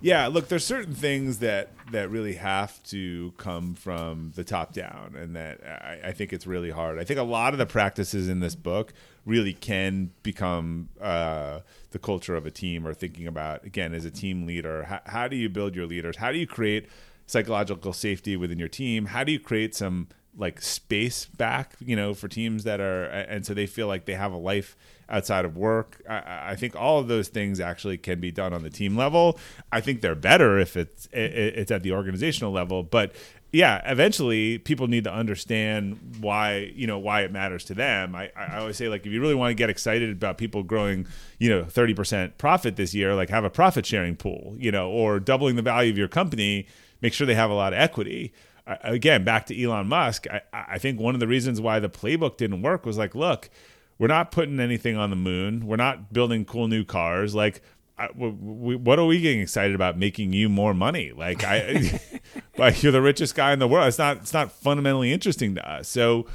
Yeah, 0.00 0.28
look, 0.28 0.48
there's 0.48 0.64
certain 0.64 0.94
things 0.94 1.40
that 1.40 1.70
that 1.90 2.08
really 2.10 2.34
have 2.34 2.80
to 2.84 3.32
come 3.36 3.74
from 3.74 4.32
the 4.36 4.44
top 4.44 4.72
down, 4.72 5.16
and 5.16 5.34
that 5.34 5.60
I, 5.64 6.08
I, 6.08 6.12
think 6.12 6.32
it's 6.32 6.46
really 6.46 6.70
hard. 6.70 6.98
I 6.98 7.04
think 7.04 7.18
a 7.18 7.24
lot 7.24 7.52
of 7.52 7.58
the 7.58 7.66
practices 7.66 8.28
in 8.28 8.38
this 8.40 8.54
book 8.54 8.92
really 9.24 9.54
can 9.54 10.10
become 10.22 10.90
uh, 11.00 11.60
the 11.90 11.98
culture 11.98 12.36
of 12.36 12.46
a 12.46 12.50
team, 12.50 12.86
or 12.86 12.94
thinking 12.94 13.26
about 13.26 13.64
again 13.64 13.92
as 13.92 14.04
a 14.04 14.10
team 14.10 14.46
leader. 14.46 14.84
How, 14.84 15.00
how 15.06 15.28
do 15.28 15.34
you 15.34 15.48
build 15.48 15.74
your 15.74 15.86
leaders? 15.86 16.18
How 16.18 16.30
do 16.30 16.38
you 16.38 16.46
create 16.46 16.88
psychological 17.26 17.92
safety 17.92 18.36
within 18.36 18.58
your 18.60 18.68
team? 18.68 19.06
How 19.06 19.24
do 19.24 19.32
you 19.32 19.40
create 19.40 19.74
some 19.74 20.08
like 20.36 20.60
space 20.60 21.26
back, 21.26 21.74
you 21.80 21.96
know, 21.96 22.14
for 22.14 22.28
teams 22.28 22.64
that 22.64 22.80
are, 22.80 23.04
and 23.04 23.44
so 23.44 23.54
they 23.54 23.66
feel 23.66 23.86
like 23.86 24.04
they 24.04 24.14
have 24.14 24.32
a 24.32 24.36
life 24.36 24.76
outside 25.08 25.44
of 25.44 25.56
work. 25.56 26.02
I, 26.08 26.50
I, 26.50 26.56
think 26.56 26.76
all 26.76 26.98
of 26.98 27.08
those 27.08 27.28
things 27.28 27.60
actually 27.60 27.98
can 27.98 28.20
be 28.20 28.30
done 28.30 28.52
on 28.52 28.62
the 28.62 28.70
team 28.70 28.96
level. 28.96 29.38
I 29.72 29.80
think 29.80 30.00
they're 30.00 30.14
better 30.14 30.58
if 30.58 30.76
it's 30.76 31.08
it's 31.12 31.70
at 31.70 31.82
the 31.82 31.92
organizational 31.92 32.52
level, 32.52 32.82
but 32.82 33.14
yeah, 33.50 33.80
eventually 33.90 34.58
people 34.58 34.88
need 34.88 35.04
to 35.04 35.12
understand 35.12 36.18
why 36.20 36.70
you 36.74 36.86
know 36.86 36.98
why 36.98 37.22
it 37.22 37.32
matters 37.32 37.64
to 37.64 37.74
them. 37.74 38.14
I, 38.14 38.30
I 38.36 38.58
always 38.58 38.76
say 38.76 38.88
like 38.88 39.06
if 39.06 39.12
you 39.12 39.20
really 39.20 39.34
want 39.34 39.50
to 39.50 39.54
get 39.54 39.70
excited 39.70 40.10
about 40.10 40.36
people 40.36 40.62
growing, 40.62 41.06
you 41.38 41.48
know, 41.48 41.64
thirty 41.64 41.94
percent 41.94 42.36
profit 42.36 42.76
this 42.76 42.94
year, 42.94 43.14
like 43.14 43.30
have 43.30 43.44
a 43.44 43.50
profit 43.50 43.86
sharing 43.86 44.16
pool, 44.16 44.54
you 44.58 44.70
know, 44.70 44.90
or 44.90 45.18
doubling 45.18 45.56
the 45.56 45.62
value 45.62 45.90
of 45.90 45.96
your 45.96 46.08
company. 46.08 46.66
Make 47.00 47.14
sure 47.14 47.26
they 47.26 47.34
have 47.36 47.50
a 47.50 47.54
lot 47.54 47.72
of 47.72 47.78
equity 47.78 48.34
again, 48.82 49.24
back 49.24 49.46
to 49.46 49.62
Elon 49.62 49.88
Musk, 49.88 50.26
I, 50.28 50.40
I 50.52 50.78
think 50.78 51.00
one 51.00 51.14
of 51.14 51.20
the 51.20 51.28
reasons 51.28 51.60
why 51.60 51.78
the 51.78 51.88
playbook 51.88 52.36
didn't 52.36 52.62
work 52.62 52.84
was 52.84 52.98
like, 52.98 53.14
look, 53.14 53.50
we're 53.98 54.08
not 54.08 54.30
putting 54.30 54.60
anything 54.60 54.96
on 54.96 55.10
the 55.10 55.16
moon. 55.16 55.66
We're 55.66 55.76
not 55.76 56.12
building 56.12 56.44
cool 56.44 56.68
new 56.68 56.84
cars. 56.84 57.34
Like, 57.34 57.62
I, 57.98 58.08
we, 58.14 58.76
what 58.76 58.98
are 58.98 59.06
we 59.06 59.20
getting 59.20 59.40
excited 59.40 59.74
about 59.74 59.98
making 59.98 60.32
you 60.32 60.48
more 60.48 60.72
money? 60.72 61.12
Like, 61.12 61.42
I, 61.44 62.00
like 62.58 62.82
you're 62.82 62.92
the 62.92 63.02
richest 63.02 63.34
guy 63.34 63.52
in 63.52 63.58
the 63.58 63.68
world. 63.68 63.88
It's 63.88 63.98
not. 63.98 64.18
It's 64.18 64.32
not 64.32 64.52
fundamentally 64.52 65.12
interesting 65.12 65.54
to 65.56 65.68
us. 65.68 65.88
So, 65.88 66.26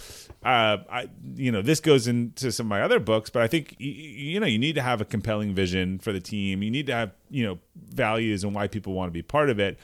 uh, 0.43 0.77
I, 0.89 1.09
you 1.35 1.51
know, 1.51 1.61
this 1.61 1.79
goes 1.79 2.07
into 2.07 2.51
some 2.51 2.67
of 2.67 2.69
my 2.69 2.81
other 2.81 2.99
books, 2.99 3.29
but 3.29 3.41
I 3.41 3.47
think 3.47 3.75
you, 3.79 3.91
you 3.91 4.39
know 4.39 4.47
you 4.47 4.59
need 4.59 4.75
to 4.75 4.81
have 4.81 5.01
a 5.01 5.05
compelling 5.05 5.53
vision 5.53 5.99
for 5.99 6.11
the 6.11 6.19
team. 6.19 6.63
You 6.63 6.71
need 6.71 6.87
to 6.87 6.93
have 6.93 7.11
you 7.29 7.45
know 7.45 7.59
values 7.75 8.43
and 8.43 8.53
why 8.53 8.67
people 8.67 8.93
want 8.93 9.09
to 9.09 9.13
be 9.13 9.21
part 9.21 9.49
of 9.49 9.59
it. 9.59 9.77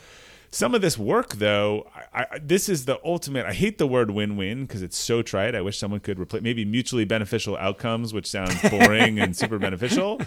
Some 0.52 0.74
of 0.74 0.82
this 0.82 0.98
work, 0.98 1.36
though, 1.36 1.88
I, 2.12 2.26
I, 2.32 2.40
this 2.40 2.70
is 2.70 2.86
the 2.86 3.00
ultimate. 3.06 3.46
I 3.46 3.54
hate 3.54 3.78
the 3.78 3.86
word 3.86 4.10
win-win 4.10 4.66
because 4.66 4.82
it's 4.82 4.98
so 4.98 5.22
trite. 5.22 5.54
I 5.54 5.62
wish 5.62 5.78
someone 5.78 6.00
could 6.00 6.20
replace 6.20 6.42
maybe 6.42 6.66
mutually 6.66 7.06
beneficial 7.06 7.56
outcomes, 7.58 8.14
which 8.14 8.26
sounds 8.26 8.60
boring 8.70 9.20
and 9.20 9.38
super 9.38 9.60
beneficial. 9.60 10.20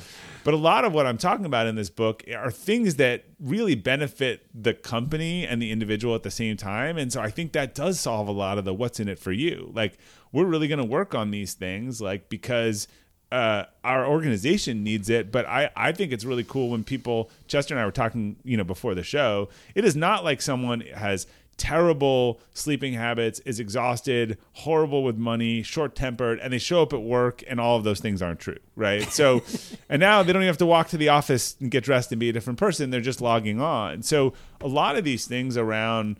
But 0.45 0.55
a 0.55 0.57
lot 0.57 0.85
of 0.85 0.93
what 0.93 1.07
I'm 1.07 1.19
talking 1.19 1.45
about 1.45 1.67
in 1.67 1.75
this 1.75 1.91
book 1.91 2.23
are 2.37 2.53
things 2.53 2.97
that 2.97 3.25
really 3.41 3.75
benefit 3.75 4.47
the 4.55 4.75
company 4.75 5.45
and 5.45 5.61
the 5.61 5.73
individual 5.73 6.15
at 6.15 6.23
the 6.23 6.31
same 6.31 6.57
time. 6.57 6.99
And 6.99 7.13
so 7.13 7.21
I 7.21 7.31
think 7.31 7.53
that 7.53 7.75
does 7.75 7.99
solve 7.99 8.29
a 8.29 8.33
lot 8.33 8.59
of 8.59 8.65
the 8.65 8.73
what's 8.73 9.01
in 9.01 9.09
it 9.09 9.19
for 9.19 9.33
you. 9.33 9.73
Like 9.75 9.99
we're 10.31 10.47
really 10.47 10.69
going 10.69 10.79
to 10.79 10.85
work 10.85 11.17
on 11.17 11.33
these 11.33 11.55
things, 11.55 12.01
like 12.01 12.29
because 12.29 12.87
uh, 13.33 13.65
our 13.83 14.07
organization 14.07 14.85
needs 14.85 15.09
it, 15.09 15.33
but 15.33 15.47
I, 15.47 15.71
I 15.75 15.93
think 15.93 16.13
it's 16.13 16.25
really 16.25 16.45
cool 16.45 16.69
when 16.69 16.85
people 16.85 17.31
Chester 17.49 17.73
and 17.73 17.81
I 17.81 17.87
were 17.87 17.91
talking, 17.91 18.37
you 18.45 18.59
know, 18.59 18.65
before 18.65 18.95
the 18.95 19.03
show. 19.03 19.49
It 19.75 19.87
is 19.87 19.97
not 19.97 20.23
like 20.23 20.43
someone 20.43 20.83
has 20.95 21.27
terrible 21.57 22.41
sleeping 22.53 22.93
habits, 22.93 23.39
is 23.41 23.59
exhausted, 23.59 24.37
horrible 24.53 25.03
with 25.03 25.17
money, 25.17 25.63
short 25.63 25.95
tempered, 25.95 26.41
and 26.41 26.53
they 26.53 26.59
show 26.59 26.83
up 26.83 26.93
at 26.93 27.01
work 27.01 27.43
and 27.49 27.59
all 27.59 27.77
of 27.79 27.85
those 27.85 28.01
things 28.01 28.21
aren't 28.21 28.41
true, 28.41 28.59
right? 28.77 29.11
So, 29.11 29.43
and 29.89 30.01
now 30.01 30.23
they 30.23 30.33
don't 30.35 30.43
even 30.43 30.49
have 30.49 30.59
to 30.59 30.67
walk 30.67 30.89
to 30.89 30.99
the 30.99 31.09
office 31.09 31.57
and 31.59 31.71
get 31.71 31.85
dressed 31.85 32.13
and 32.13 32.21
be 32.21 32.29
a 32.29 32.33
different 32.35 32.59
person. 32.59 32.91
They're 32.91 33.01
just 33.01 33.23
logging 33.23 33.61
on. 33.63 34.03
So, 34.03 34.35
a 34.61 34.69
lot 34.69 34.97
of 34.97 35.05
these 35.05 35.27
things 35.27 35.57
around 35.57 36.19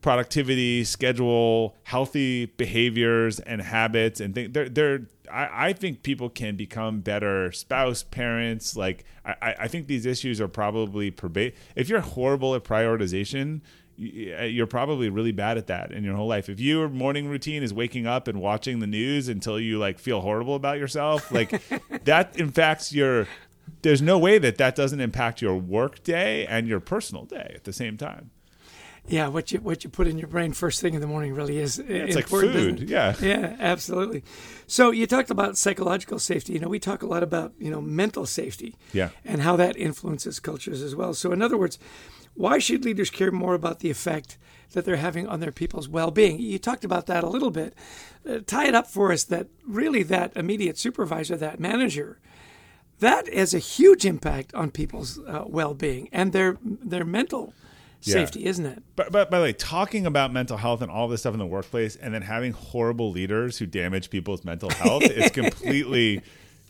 productivity, 0.00 0.84
schedule, 0.84 1.76
healthy 1.84 2.46
behaviors 2.46 3.40
and 3.40 3.60
habits, 3.60 4.20
and 4.20 4.34
they're 4.34 4.68
they're 4.68 5.02
I, 5.30 5.68
I 5.68 5.72
think 5.72 6.02
people 6.02 6.28
can 6.28 6.56
become 6.56 7.00
better 7.00 7.52
spouse, 7.52 8.02
parents. 8.02 8.76
Like 8.76 9.04
I, 9.24 9.54
I 9.60 9.68
think 9.68 9.86
these 9.86 10.06
issues 10.06 10.40
are 10.40 10.48
probably 10.48 11.10
pervasive. 11.10 11.58
If 11.76 11.88
you're 11.88 12.00
horrible 12.00 12.54
at 12.54 12.64
prioritization, 12.64 13.60
you're 13.96 14.66
probably 14.66 15.10
really 15.10 15.32
bad 15.32 15.58
at 15.58 15.66
that 15.66 15.92
in 15.92 16.04
your 16.04 16.16
whole 16.16 16.28
life. 16.28 16.48
If 16.48 16.58
your 16.58 16.88
morning 16.88 17.28
routine 17.28 17.62
is 17.62 17.74
waking 17.74 18.06
up 18.06 18.28
and 18.28 18.40
watching 18.40 18.80
the 18.80 18.86
news 18.86 19.28
until 19.28 19.60
you 19.60 19.78
like 19.78 19.98
feel 19.98 20.22
horrible 20.22 20.54
about 20.54 20.78
yourself, 20.78 21.30
like 21.30 21.62
that 22.04 22.38
impacts 22.38 22.92
your. 22.92 23.26
There's 23.82 24.02
no 24.02 24.18
way 24.18 24.38
that 24.38 24.58
that 24.58 24.74
doesn't 24.74 25.00
impact 25.00 25.40
your 25.40 25.54
work 25.54 26.02
day 26.02 26.44
and 26.46 26.66
your 26.66 26.80
personal 26.80 27.24
day 27.24 27.52
at 27.54 27.64
the 27.64 27.72
same 27.72 27.96
time 27.96 28.30
yeah, 29.10 29.28
what 29.28 29.50
you 29.50 29.58
what 29.60 29.82
you 29.82 29.90
put 29.90 30.06
in 30.06 30.18
your 30.18 30.28
brain 30.28 30.52
first 30.52 30.80
thing 30.80 30.94
in 30.94 31.00
the 31.00 31.06
morning 31.06 31.34
really 31.34 31.58
is 31.58 31.78
it's 31.78 32.16
important. 32.16 32.54
Like 32.54 32.78
food, 32.78 32.90
yeah, 32.90 33.14
yeah, 33.20 33.56
absolutely. 33.58 34.22
So 34.66 34.90
you 34.90 35.06
talked 35.06 35.30
about 35.30 35.56
psychological 35.56 36.18
safety. 36.18 36.52
You 36.52 36.60
know, 36.60 36.68
we 36.68 36.78
talk 36.78 37.02
a 37.02 37.06
lot 37.06 37.22
about 37.22 37.52
you 37.58 37.70
know 37.70 37.80
mental 37.80 38.24
safety, 38.24 38.76
yeah, 38.92 39.10
and 39.24 39.42
how 39.42 39.56
that 39.56 39.76
influences 39.76 40.38
cultures 40.38 40.80
as 40.82 40.94
well. 40.94 41.12
So 41.14 41.32
in 41.32 41.42
other 41.42 41.56
words, 41.56 41.78
why 42.34 42.58
should 42.58 42.84
leaders 42.84 43.10
care 43.10 43.32
more 43.32 43.54
about 43.54 43.80
the 43.80 43.90
effect 43.90 44.38
that 44.72 44.84
they're 44.84 44.96
having 44.96 45.26
on 45.26 45.40
their 45.40 45.52
people's 45.52 45.88
well-being? 45.88 46.38
You 46.38 46.58
talked 46.58 46.84
about 46.84 47.06
that 47.06 47.24
a 47.24 47.28
little 47.28 47.50
bit. 47.50 47.74
Uh, 48.28 48.38
tie 48.46 48.68
it 48.68 48.74
up 48.74 48.86
for 48.86 49.12
us 49.12 49.24
that 49.24 49.48
really 49.66 50.04
that 50.04 50.36
immediate 50.36 50.78
supervisor, 50.78 51.36
that 51.36 51.58
manager, 51.58 52.20
that 53.00 53.32
has 53.32 53.54
a 53.54 53.58
huge 53.58 54.06
impact 54.06 54.54
on 54.54 54.70
people's 54.70 55.18
uh, 55.18 55.44
well-being 55.46 56.08
and 56.12 56.32
their 56.32 56.58
their 56.62 57.04
mental 57.04 57.52
safety, 58.00 58.44
isn't 58.46 58.66
it? 58.66 58.82
But, 58.96 59.12
but 59.12 59.30
by 59.30 59.38
the 59.38 59.44
way, 59.44 59.52
talking 59.52 60.06
about 60.06 60.32
mental 60.32 60.56
health 60.56 60.82
and 60.82 60.90
all 60.90 61.08
this 61.08 61.20
stuff 61.20 61.34
in 61.34 61.38
the 61.38 61.46
workplace, 61.46 61.96
and 61.96 62.12
then 62.14 62.22
having 62.22 62.52
horrible 62.52 63.10
leaders 63.10 63.58
who 63.58 63.66
damage 63.66 64.10
people's 64.10 64.44
mental 64.44 64.70
health 64.70 65.04
is 65.04 65.30
completely 65.32 66.22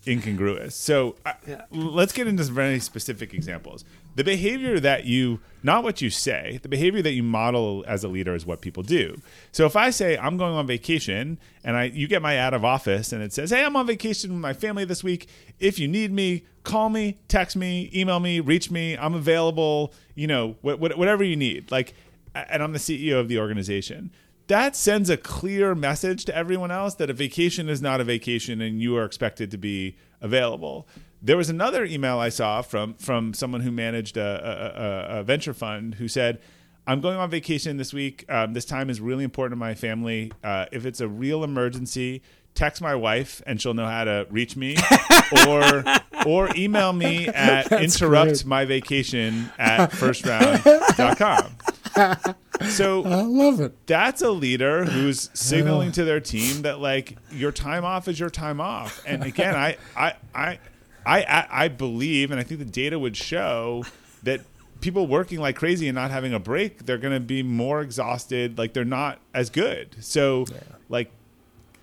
incongruous. 0.07 0.75
So 0.75 1.16
yeah. 1.47 1.62
let's 1.71 2.12
get 2.12 2.26
into 2.26 2.45
some 2.45 2.54
very 2.54 2.80
specific 2.80 3.35
examples. 3.35 3.85
The 4.16 4.25
behavior 4.25 4.80
that 4.80 5.04
you, 5.04 5.40
not 5.62 5.85
what 5.85 6.00
you 6.00 6.11
say, 6.11 6.59
the 6.62 6.69
behavior 6.69 7.02
that 7.02 7.12
you 7.12 7.23
model 7.23 7.85
as 7.87 8.02
a 8.02 8.09
leader 8.09 8.35
is 8.35 8.45
what 8.45 8.61
people 8.61 8.83
do. 8.83 9.21
So 9.52 9.66
if 9.66 9.76
I 9.76 9.90
say 9.90 10.19
I'm 10.19 10.37
going 10.37 10.54
on 10.54 10.66
vacation 10.66 11.38
and 11.62 11.76
I 11.76 11.85
you 11.85 12.09
get 12.09 12.23
my 12.23 12.38
out 12.38 12.54
of 12.54 12.64
office 12.64 13.12
and 13.12 13.23
it 13.23 13.33
says, 13.33 13.50
"Hey, 13.50 13.64
I'm 13.64 13.76
on 13.76 13.87
vacation 13.87 14.33
with 14.33 14.40
my 14.40 14.52
family 14.52 14.85
this 14.85 15.04
week. 15.04 15.28
If 15.59 15.78
you 15.78 15.87
need 15.87 16.12
me, 16.12 16.45
call 16.64 16.88
me, 16.88 17.19
text 17.28 17.57
me, 17.57 17.90
email 17.95 18.21
me, 18.21 18.40
reach 18.40 18.71
me. 18.71 18.97
I'm 18.97 19.14
available, 19.14 19.92
you 20.14 20.26
know, 20.26 20.57
wh- 20.64 20.76
wh- 20.76 20.99
whatever 20.99 21.23
you 21.23 21.37
need." 21.37 21.71
Like 21.71 21.95
and 22.35 22.62
I'm 22.62 22.73
the 22.73 22.78
CEO 22.78 23.19
of 23.19 23.28
the 23.28 23.38
organization 23.38 24.11
that 24.50 24.75
sends 24.75 25.09
a 25.09 25.16
clear 25.16 25.76
message 25.76 26.25
to 26.25 26.37
everyone 26.37 26.73
else 26.73 26.97
that 26.97 27.09
a 27.09 27.12
vacation 27.12 27.69
is 27.69 27.80
not 27.80 28.00
a 28.00 28.04
vacation 28.04 28.61
and 28.61 28.83
you 28.83 28.97
are 28.97 29.04
expected 29.04 29.49
to 29.49 29.57
be 29.57 29.97
available. 30.21 30.88
There 31.23 31.37
was 31.37 31.49
another 31.49 31.85
email 31.85 32.19
I 32.19 32.30
saw 32.30 32.61
from 32.61 32.95
from 32.95 33.33
someone 33.33 33.61
who 33.61 33.71
managed 33.71 34.16
a, 34.16 35.07
a, 35.14 35.21
a 35.21 35.23
venture 35.23 35.54
fund 35.54 35.95
who 35.95 36.09
said, 36.09 36.40
"I'm 36.85 37.00
going 37.00 37.16
on 37.16 37.30
vacation 37.30 37.76
this 37.76 37.95
week. 37.95 38.25
Um, 38.28 38.52
this 38.52 38.64
time 38.64 38.90
is 38.90 39.00
really 39.00 39.23
important 39.23 39.52
to 39.52 39.57
my 39.57 39.75
family. 39.75 40.33
Uh, 40.42 40.66
if 40.73 40.85
it's 40.85 41.00
a 41.00 41.09
real 41.09 41.45
emergency." 41.45 42.23
Text 42.52 42.83
my 42.83 42.97
wife 42.97 43.40
and 43.47 43.62
she'll 43.62 43.75
know 43.75 43.87
how 43.87 44.02
to 44.02 44.26
reach 44.28 44.57
me, 44.57 44.76
or 45.47 45.85
or 46.26 46.49
email 46.57 46.92
me 46.92 47.28
at 47.28 47.66
interruptmyvacation 47.66 49.52
at 49.57 49.92
firstround.com 49.92 52.35
so 52.70 53.04
I 53.04 53.22
love 53.22 53.60
it. 53.60 53.86
That's 53.86 54.22
a 54.22 54.30
leader 54.30 54.84
who's 54.84 55.30
signaling 55.34 55.92
to 55.92 56.04
their 56.04 56.20
team 56.20 56.62
that 56.62 56.80
like 56.80 57.16
your 57.32 57.52
time 57.52 57.84
off 57.84 58.08
is 58.08 58.18
your 58.18 58.30
time 58.30 58.60
off. 58.60 59.02
And 59.06 59.22
again, 59.24 59.54
I 59.54 59.76
I 59.96 60.14
I 60.34 60.58
I 61.06 61.46
I 61.50 61.68
believe, 61.68 62.30
and 62.30 62.40
I 62.40 62.42
think 62.42 62.60
the 62.60 62.66
data 62.66 62.98
would 62.98 63.16
show 63.16 63.84
that 64.22 64.40
people 64.80 65.06
working 65.06 65.38
like 65.38 65.56
crazy 65.56 65.88
and 65.88 65.94
not 65.94 66.10
having 66.10 66.32
a 66.32 66.38
break, 66.38 66.86
they're 66.86 66.98
going 66.98 67.14
to 67.14 67.20
be 67.20 67.42
more 67.42 67.80
exhausted. 67.82 68.58
Like 68.58 68.72
they're 68.72 68.84
not 68.84 69.18
as 69.34 69.50
good. 69.50 69.96
So 70.00 70.46
yeah. 70.50 70.58
like 70.88 71.10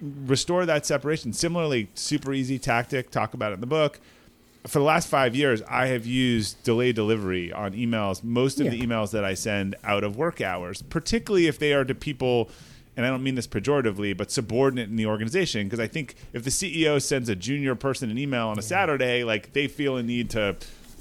restore 0.01 0.65
that 0.65 0.85
separation. 0.85 1.33
Similarly, 1.33 1.89
super 1.93 2.33
easy 2.33 2.59
tactic. 2.59 3.11
Talk 3.11 3.33
about 3.33 3.51
it 3.51 3.55
in 3.55 3.61
the 3.61 3.67
book 3.67 3.99
for 4.67 4.79
the 4.79 4.85
last 4.85 5.07
five 5.07 5.35
years, 5.35 5.61
I 5.63 5.87
have 5.87 6.05
used 6.05 6.61
delayed 6.63 6.95
delivery 6.95 7.51
on 7.51 7.73
emails, 7.73 8.23
most 8.23 8.59
of 8.59 8.65
yeah. 8.65 8.71
the 8.71 8.81
emails 8.81 9.11
that 9.11 9.23
I 9.23 9.33
send 9.33 9.75
out 9.83 10.03
of 10.03 10.17
work 10.17 10.41
hours, 10.41 10.81
particularly 10.81 11.47
if 11.47 11.57
they 11.59 11.73
are 11.73 11.85
to 11.85 11.95
people, 11.95 12.49
and 12.95 13.05
I 13.05 13.09
don't 13.09 13.23
mean 13.23 13.35
this 13.35 13.47
pejoratively, 13.47 14.15
but 14.17 14.31
subordinate 14.31 14.89
in 14.89 14.95
the 14.95 15.05
organization. 15.05 15.67
Because 15.67 15.79
I 15.79 15.87
think 15.87 16.15
if 16.33 16.43
the 16.43 16.49
CEO 16.49 17.01
sends 17.01 17.29
a 17.29 17.35
junior 17.35 17.75
person 17.75 18.09
an 18.09 18.17
email 18.17 18.47
on 18.47 18.59
a 18.59 18.61
Saturday, 18.61 19.23
like 19.23 19.53
they 19.53 19.67
feel 19.67 19.97
a 19.97 20.03
need 20.03 20.29
to 20.31 20.55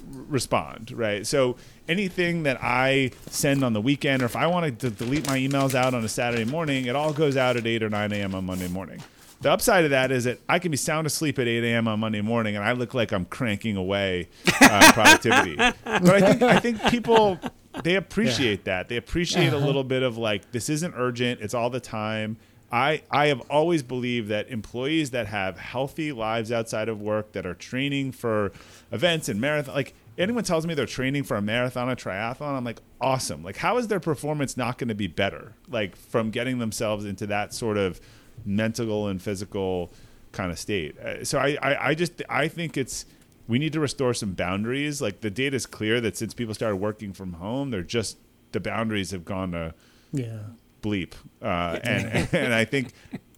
respond, 0.06 0.92
right? 0.92 1.26
So 1.26 1.56
anything 1.88 2.44
that 2.44 2.62
I 2.62 3.10
send 3.30 3.64
on 3.64 3.72
the 3.72 3.80
weekend, 3.80 4.22
or 4.22 4.26
if 4.26 4.36
I 4.36 4.46
want 4.46 4.78
to 4.78 4.90
delete 4.90 5.26
my 5.26 5.38
emails 5.38 5.74
out 5.74 5.94
on 5.94 6.04
a 6.04 6.08
Saturday 6.08 6.44
morning, 6.44 6.86
it 6.86 6.94
all 6.94 7.12
goes 7.12 7.36
out 7.36 7.56
at 7.56 7.66
8 7.66 7.82
or 7.82 7.90
9 7.90 8.12
a.m. 8.12 8.34
on 8.34 8.44
Monday 8.44 8.68
morning. 8.68 9.02
The 9.40 9.50
upside 9.50 9.84
of 9.84 9.90
that 9.90 10.10
is 10.10 10.24
that 10.24 10.38
I 10.48 10.58
can 10.58 10.70
be 10.70 10.76
sound 10.76 11.06
asleep 11.06 11.38
at 11.38 11.46
8 11.46 11.64
a.m. 11.64 11.88
on 11.88 12.00
Monday 12.00 12.22
morning, 12.22 12.56
and 12.56 12.64
I 12.64 12.72
look 12.72 12.94
like 12.94 13.12
I'm 13.12 13.26
cranking 13.26 13.76
away 13.76 14.28
uh, 14.62 14.90
productivity. 14.94 15.56
but 15.56 15.76
I 15.84 16.20
think 16.20 16.42
I 16.42 16.58
think 16.58 16.82
people 16.88 17.38
they 17.82 17.96
appreciate 17.96 18.60
yeah. 18.60 18.78
that. 18.78 18.88
They 18.88 18.96
appreciate 18.96 19.48
uh-huh. 19.48 19.58
a 19.58 19.64
little 19.64 19.84
bit 19.84 20.02
of 20.02 20.16
like 20.16 20.50
this 20.52 20.68
isn't 20.68 20.94
urgent. 20.96 21.40
It's 21.40 21.54
all 21.54 21.70
the 21.70 21.80
time. 21.80 22.38
I, 22.72 23.02
I 23.12 23.28
have 23.28 23.40
always 23.42 23.84
believed 23.84 24.28
that 24.28 24.48
employees 24.48 25.12
that 25.12 25.28
have 25.28 25.56
healthy 25.56 26.10
lives 26.10 26.50
outside 26.50 26.88
of 26.88 27.00
work 27.00 27.30
that 27.32 27.46
are 27.46 27.54
training 27.54 28.10
for 28.10 28.50
events 28.90 29.28
and 29.28 29.40
marathon 29.40 29.72
like 29.72 29.94
anyone 30.18 30.44
tells 30.44 30.66
me 30.66 30.74
they're 30.74 30.86
training 30.86 31.24
for 31.24 31.36
a 31.36 31.42
marathon, 31.42 31.88
a 31.88 31.96
triathlon, 31.96 32.56
I'm 32.56 32.64
like, 32.64 32.80
awesome. 33.00 33.42
Like, 33.42 33.56
how 33.56 33.78
is 33.78 33.88
their 33.88 34.00
performance 34.00 34.56
not 34.56 34.78
going 34.78 34.88
to 34.88 34.94
be 34.94 35.06
better? 35.06 35.54
Like, 35.68 35.96
from 35.96 36.30
getting 36.30 36.58
themselves 36.58 37.04
into 37.04 37.26
that 37.26 37.52
sort 37.52 37.76
of 37.76 38.00
mental 38.44 39.08
and 39.08 39.20
physical 39.22 39.92
kind 40.32 40.50
of 40.52 40.58
state. 40.58 40.98
Uh, 40.98 41.24
so 41.24 41.38
I, 41.38 41.56
I, 41.62 41.88
I 41.88 41.94
just, 41.94 42.22
I 42.28 42.48
think 42.48 42.76
it's, 42.76 43.06
we 43.48 43.58
need 43.58 43.72
to 43.74 43.80
restore 43.80 44.12
some 44.14 44.32
boundaries. 44.32 45.00
Like, 45.00 45.20
the 45.20 45.30
data 45.30 45.56
is 45.56 45.66
clear 45.66 46.00
that 46.00 46.16
since 46.16 46.34
people 46.34 46.52
started 46.54 46.76
working 46.76 47.12
from 47.12 47.34
home, 47.34 47.70
they're 47.70 47.82
just, 47.82 48.18
the 48.52 48.60
boundaries 48.60 49.12
have 49.12 49.24
gone 49.24 49.52
to 49.52 49.74
Yeah. 50.12 50.38
bleep. 50.82 51.12
Uh, 51.40 51.78
and, 51.82 52.28
and 52.34 52.52
I 52.54 52.64
think 52.64 52.92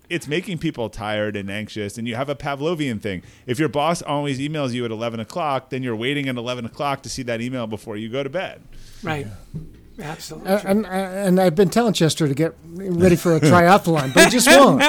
it's 0.08 0.26
making 0.26 0.58
people 0.58 0.88
tired 0.88 1.36
and 1.36 1.50
anxious. 1.50 1.98
And 1.98 2.08
you 2.08 2.14
have 2.14 2.30
a 2.30 2.34
Pavlovian 2.34 3.00
thing. 3.00 3.22
If 3.46 3.58
your 3.58 3.68
boss 3.68 4.00
always 4.00 4.38
emails 4.38 4.72
you 4.72 4.84
at 4.86 4.90
11 4.90 5.20
o'clock, 5.20 5.68
then 5.70 5.82
you're 5.82 5.94
waiting 5.96 6.28
at 6.28 6.36
11 6.36 6.64
o'clock 6.64 7.02
to 7.02 7.10
see 7.10 7.22
that 7.24 7.40
email 7.42 7.66
before 7.66 7.96
you 7.98 8.08
go 8.08 8.22
to 8.22 8.30
bed. 8.30 8.62
Right. 9.02 9.26
Absolutely. 10.00 10.50
Uh, 10.50 10.60
and 10.64 10.86
and 10.86 11.40
I've 11.40 11.54
been 11.54 11.70
telling 11.70 11.92
Chester 11.92 12.28
to 12.28 12.34
get 12.34 12.54
ready 12.64 13.16
for 13.16 13.34
a 13.34 13.40
triathlon, 13.40 14.14
but 14.14 14.24
he 14.24 14.30
just 14.30 14.46
won't 14.48 14.82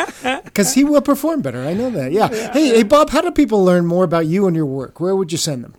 because 0.46 0.74
he 0.74 0.84
will 0.84 1.02
perform 1.02 1.42
better. 1.42 1.62
I 1.62 1.74
know 1.74 1.90
that. 1.90 2.12
Yeah. 2.12 2.28
Hey, 2.52 2.70
hey, 2.70 2.84
Bob, 2.84 3.10
how 3.10 3.22
do 3.22 3.32
people 3.32 3.64
learn 3.64 3.86
more 3.86 4.04
about 4.04 4.28
you 4.28 4.46
and 4.48 4.56
your 4.56 4.66
work? 4.66 5.00
Where 5.00 5.16
would 5.16 5.32
you 5.32 5.38
send 5.38 5.64
them? 5.64 5.76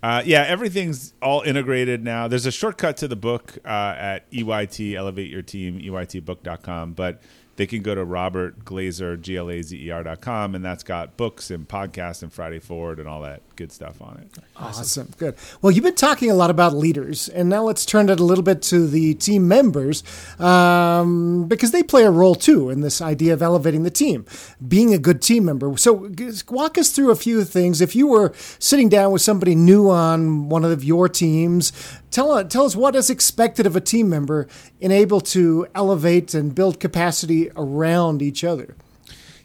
Uh, 0.00 0.22
yeah, 0.24 0.44
everything's 0.46 1.12
all 1.20 1.42
integrated 1.42 2.04
now. 2.04 2.28
There's 2.28 2.46
a 2.46 2.52
shortcut 2.52 2.96
to 2.98 3.08
the 3.08 3.16
book 3.16 3.58
uh, 3.64 3.68
at 3.68 4.30
EYT, 4.30 4.94
Elevate 4.94 5.28
Your 5.28 5.42
Team, 5.42 5.80
EYTbook.com, 5.80 6.92
but 6.92 7.20
they 7.56 7.66
can 7.66 7.82
go 7.82 7.96
to 7.96 8.04
Robert 8.04 8.64
Glazer, 8.64 9.20
G 9.20 9.36
L 9.36 9.50
A 9.50 9.60
Z 9.60 9.76
E 9.76 9.90
R.com, 9.90 10.54
and 10.54 10.64
that's 10.64 10.84
got 10.84 11.16
books 11.16 11.50
and 11.50 11.66
podcasts 11.66 12.22
and 12.22 12.32
Friday 12.32 12.60
Forward 12.60 13.00
and 13.00 13.08
all 13.08 13.22
that 13.22 13.42
good 13.58 13.72
stuff 13.72 14.00
on 14.00 14.16
it. 14.18 14.38
Awesome. 14.56 15.08
Good. 15.18 15.34
Well, 15.60 15.72
you've 15.72 15.82
been 15.82 15.96
talking 15.96 16.30
a 16.30 16.34
lot 16.34 16.48
about 16.48 16.74
leaders, 16.74 17.28
and 17.28 17.48
now 17.48 17.64
let's 17.64 17.84
turn 17.84 18.08
it 18.08 18.20
a 18.20 18.24
little 18.24 18.44
bit 18.44 18.62
to 18.62 18.86
the 18.86 19.14
team 19.14 19.48
members 19.48 20.04
um, 20.40 21.48
because 21.48 21.72
they 21.72 21.82
play 21.82 22.04
a 22.04 22.10
role 22.10 22.36
too 22.36 22.70
in 22.70 22.82
this 22.82 23.02
idea 23.02 23.32
of 23.32 23.42
elevating 23.42 23.82
the 23.82 23.90
team, 23.90 24.24
being 24.66 24.94
a 24.94 24.98
good 24.98 25.20
team 25.20 25.44
member. 25.44 25.76
So, 25.76 26.08
walk 26.48 26.78
us 26.78 26.92
through 26.92 27.10
a 27.10 27.16
few 27.16 27.44
things. 27.44 27.80
If 27.80 27.96
you 27.96 28.06
were 28.06 28.32
sitting 28.60 28.88
down 28.88 29.10
with 29.10 29.22
somebody 29.22 29.56
new 29.56 29.90
on 29.90 30.48
one 30.48 30.64
of 30.64 30.84
your 30.84 31.08
teams, 31.08 31.72
tell, 32.12 32.44
tell 32.44 32.64
us 32.64 32.76
what 32.76 32.94
is 32.94 33.10
expected 33.10 33.66
of 33.66 33.74
a 33.74 33.80
team 33.80 34.08
member 34.08 34.46
in 34.80 34.92
able 34.92 35.20
to 35.20 35.66
elevate 35.74 36.32
and 36.32 36.54
build 36.54 36.78
capacity 36.78 37.50
around 37.56 38.22
each 38.22 38.44
other. 38.44 38.76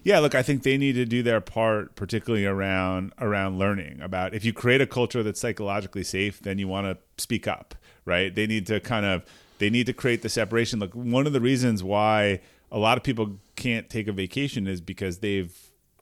Yeah, 0.03 0.19
look, 0.19 0.36
I 0.36 0.43
think 0.43 0.63
they 0.63 0.77
need 0.77 0.93
to 0.93 1.05
do 1.05 1.24
their 1.24 1.39
part, 1.39 1.95
particularly 1.95 2.45
around 2.45 3.13
around 3.19 3.57
learning 3.57 4.01
about 4.01 4.33
if 4.33 4.43
you 4.43 4.51
create 4.53 4.81
a 4.81 4.88
culture 4.88 5.24
that's 5.24 5.39
psychologically 5.39 6.03
safe, 6.03 6.41
then 6.41 6.57
you 6.57 6.67
want 6.67 6.88
to 6.88 6.98
speak 7.22 7.48
up, 7.48 7.75
right? 8.05 8.33
They 8.33 8.45
need 8.45 8.67
to 8.67 8.79
kind 8.79 9.05
of 9.05 9.24
they 9.60 9.69
need 9.69 9.86
to 9.86 9.93
create 9.93 10.22
the 10.22 10.29
separation. 10.29 10.79
Look, 10.79 10.93
one 10.93 11.25
of 11.25 11.33
the 11.33 11.39
reasons 11.39 11.83
why 11.83 12.41
a 12.72 12.77
lot 12.77 12.98
of 12.98 13.03
people 13.03 13.39
can't 13.55 13.89
take 13.89 14.07
a 14.07 14.12
vacation 14.12 14.67
is 14.67 14.81
because 14.81 15.19
they've 15.19 15.55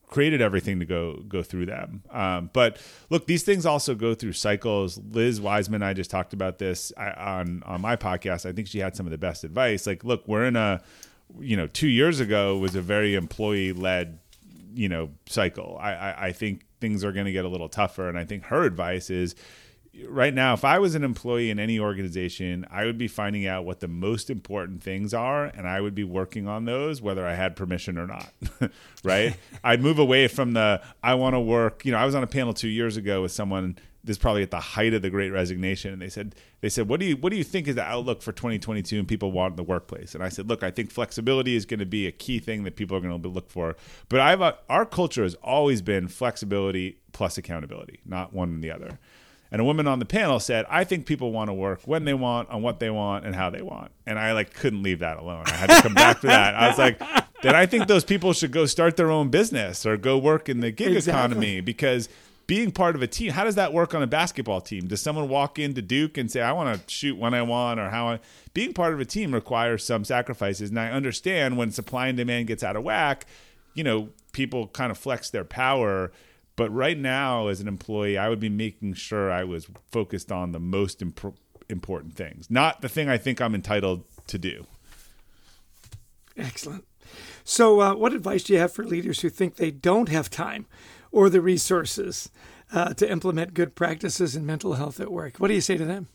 created 0.08 0.42
everything 0.42 0.80
to 0.80 0.86
go 0.86 1.18
go 1.28 1.44
through 1.44 1.68
them. 1.68 2.04
Um, 2.10 2.50
but 2.54 2.78
look, 3.10 3.28
these 3.28 3.44
things 3.44 3.66
also 3.66 3.94
go 3.94 4.16
through 4.16 4.34
cycles. 4.34 5.00
Liz 5.12 5.40
Wiseman, 5.40 5.84
I 5.84 5.94
just 5.94 6.10
talked 6.10 6.34
about 6.34 6.58
this 6.58 6.92
on 6.98 7.62
on 7.66 7.82
my 7.82 7.96
podcast. 7.96 8.48
I 8.48 8.52
think 8.52 8.68
she 8.68 8.80
had 8.80 8.96
some 8.96 9.06
of 9.06 9.12
the 9.12 9.18
best 9.18 9.44
advice. 9.44 9.86
Like, 9.86 10.04
look, 10.04 10.28
we're 10.28 10.46
in 10.46 10.56
a 10.56 10.82
you 11.40 11.58
know, 11.58 11.68
two 11.68 11.88
years 11.88 12.20
ago 12.20 12.58
was 12.58 12.76
a 12.76 12.82
very 12.82 13.16
employee 13.16 13.74
led, 13.74 14.20
you 14.74 14.90
know, 14.90 15.12
cycle. 15.28 15.78
I, 15.80 15.94
I, 15.94 16.26
I 16.28 16.32
think 16.32 16.66
things 16.80 17.04
are 17.04 17.12
going 17.12 17.26
to 17.26 17.32
get 17.32 17.46
a 17.46 17.50
little 17.50 17.70
tougher. 17.70 18.10
And 18.10 18.18
I 18.18 18.26
think 18.26 18.46
her 18.46 18.64
advice 18.64 19.10
is 19.10 19.36
right 20.08 20.34
now, 20.34 20.54
if 20.54 20.64
I 20.64 20.80
was 20.80 20.96
an 20.96 21.04
employee 21.04 21.50
in 21.50 21.60
any 21.60 21.80
organization, 21.80 22.66
I 22.72 22.86
would 22.86 22.98
be 22.98 23.08
finding 23.08 23.46
out 23.46 23.66
what 23.66 23.80
the 23.82 23.88
most 23.88 24.30
important 24.30 24.82
things 24.82 25.14
are 25.14 25.46
and 25.46 25.68
I 25.68 25.82
would 25.82 25.96
be 25.96 26.04
working 26.04 26.48
on 26.48 26.66
those, 26.66 27.02
whether 27.02 27.26
I 27.26 27.36
had 27.36 27.56
permission 27.56 27.98
or 27.98 28.08
not. 28.08 28.32
right. 29.04 29.36
I'd 29.64 29.82
move 29.82 30.00
away 30.00 30.28
from 30.28 30.54
the, 30.54 30.82
I 31.04 31.16
want 31.16 31.36
to 31.36 31.40
work. 31.40 31.86
You 31.86 31.92
know, 31.92 31.98
I 31.98 32.06
was 32.06 32.16
on 32.16 32.24
a 32.24 32.28
panel 32.28 32.54
two 32.54 32.70
years 32.70 32.98
ago 32.98 33.22
with 33.22 33.32
someone 33.32 33.78
this 34.04 34.16
is 34.16 34.18
probably 34.18 34.42
at 34.44 34.52
the 34.52 34.60
height 34.60 34.94
of 34.94 35.02
the 35.02 35.10
great 35.10 35.30
resignation 35.30 35.94
and 35.94 36.02
they 36.02 36.10
said 36.10 36.34
they 36.62 36.70
said 36.70 36.88
what 36.90 37.00
do 37.00 37.06
you 37.06 37.16
what 37.18 37.32
do 37.32 37.38
you 37.38 37.44
think 37.44 37.68
is 37.68 37.76
the 37.76 37.84
outlook 37.84 38.22
for 38.22 38.32
2022 38.32 38.98
and 39.00 39.08
people 39.08 39.32
want 39.32 39.52
in 39.54 39.56
the 39.58 39.64
workplace? 39.64 40.16
And 40.16 40.24
i 40.24 40.30
said 40.30 40.48
look 40.50 40.64
i 40.64 40.72
think 40.72 40.92
flexibility 40.92 41.56
is 41.56 41.66
going 41.66 41.80
to 41.80 41.86
be 41.86 42.08
a 42.08 42.12
key 42.12 42.40
thing 42.40 42.64
that 42.64 42.76
people 42.76 42.98
are 42.98 43.02
going 43.02 43.22
to 43.22 43.28
look 43.28 43.50
for 43.50 43.76
but 44.10 44.20
i've 44.20 44.42
uh, 44.42 44.54
our 44.70 44.86
culture 44.86 45.24
has 45.24 45.36
always 45.36 45.82
been 45.82 46.08
flexibility 46.08 46.98
plus 47.12 47.38
accountability 47.38 48.00
not 48.06 48.34
one 48.34 48.50
and 48.50 48.64
the 48.64 48.72
other. 48.72 49.00
And 49.54 49.60
a 49.60 49.66
woman 49.66 49.86
on 49.86 50.00
the 50.00 50.06
panel 50.06 50.40
said 50.40 50.66
i 50.70 50.84
think 50.86 51.06
people 51.06 51.32
want 51.34 51.50
to 51.50 51.54
work 51.54 51.82
when 51.86 52.06
they 52.06 52.14
want 52.14 52.50
on 52.50 52.62
what 52.62 52.80
they 52.80 52.90
want 52.90 53.26
and 53.26 53.36
how 53.36 53.50
they 53.50 53.62
want. 53.62 53.92
And 54.08 54.18
i 54.18 54.32
like 54.32 54.54
couldn't 54.54 54.82
leave 54.82 55.00
that 55.00 55.18
alone. 55.18 55.44
I 55.48 55.52
had 55.52 55.70
to 55.70 55.82
come 55.82 55.94
back 55.94 56.22
to 56.22 56.28
that. 56.28 56.56
I 56.56 56.70
was 56.70 56.78
like 56.78 57.00
then 57.44 57.56
i 57.56 57.66
think 57.66 57.88
those 57.88 58.06
people 58.06 58.32
should 58.34 58.52
go 58.52 58.66
start 58.66 58.96
their 58.98 59.12
own 59.12 59.30
business 59.30 59.86
or 59.86 59.98
go 59.98 60.18
work 60.18 60.48
in 60.48 60.60
the 60.62 60.72
gig 60.72 60.96
Exactly. 60.96 61.12
economy 61.12 61.60
because 61.60 62.08
being 62.52 62.70
part 62.70 62.98
of 62.98 63.02
a 63.02 63.08
team 63.08 63.32
how 63.32 63.46
does 63.46 63.56
that 63.56 63.72
work 63.72 63.96
on 63.96 64.04
a 64.04 64.08
basketball 64.08 64.60
team? 64.60 64.86
Does 64.86 65.02
someone 65.02 65.30
walk 65.30 65.58
into 65.58 65.82
duke 65.82 66.18
and 66.18 66.30
say 66.30 66.42
i 66.42 66.52
want 66.52 66.86
to 66.86 66.94
shoot 66.94 67.18
when 67.18 67.34
i 67.34 67.42
want 67.42 67.80
or 67.80 67.90
how 67.90 68.10
i 68.10 68.20
being 68.54 68.74
part 68.74 68.94
of 68.94 69.00
a 69.00 69.06
team 69.06 69.34
requires 69.34 69.86
some 69.86 70.04
sacrifices. 70.04 70.70
And 70.70 70.78
i 70.78 70.92
understand 70.92 71.56
when 71.56 71.72
supply 71.72 72.08
and 72.08 72.18
demand 72.18 72.48
gets 72.48 72.62
out 72.62 72.76
of 72.76 72.84
whack 72.84 73.26
you 73.74 73.86
know 73.86 74.10
people 74.34 74.68
kind 74.68 74.92
of 74.92 74.98
flex 74.98 75.30
their 75.30 75.46
power. 75.46 76.12
But 76.58 76.74
right 76.74 76.98
now 76.98 77.48
as 77.48 77.62
an 77.62 77.70
employee 77.70 78.18
i 78.18 78.28
would 78.28 78.42
be 78.42 78.50
making 78.50 78.96
sure 78.96 79.32
i 79.32 79.46
was 79.46 79.68
focused 79.90 80.30
on 80.30 80.52
the 80.52 80.60
most 80.60 81.02
imp- 81.02 81.38
important 81.70 82.16
things 82.16 82.52
not 82.52 82.82
the 82.82 82.90
thing 82.90 83.08
i 83.08 83.18
think 83.18 83.40
i'm 83.40 83.56
entitled 83.56 84.04
to 84.28 84.38
do. 84.38 84.68
Excellent. 86.36 86.84
So, 87.46 87.80
uh, 87.80 87.96
what 87.96 88.14
advice 88.14 88.44
do 88.44 88.54
you 88.54 88.60
have 88.60 88.74
for 88.74 88.84
leaders 88.84 89.22
who 89.22 89.30
think 89.30 89.56
they 89.56 89.72
don't 89.72 90.10
have 90.10 90.30
time 90.30 90.66
or 91.12 91.30
the 91.30 91.42
resources 91.42 92.30
uh, 92.74 92.94
to 92.96 93.10
implement 93.10 93.54
good 93.54 93.76
practices 93.76 94.36
in 94.36 94.46
mental 94.46 94.74
health 94.74 95.00
at 95.00 95.12
work? 95.12 95.38
What 95.38 95.50
do 95.50 95.54
you 95.54 95.62
say 95.62 95.78
to 95.78 95.86
them? 95.86 96.08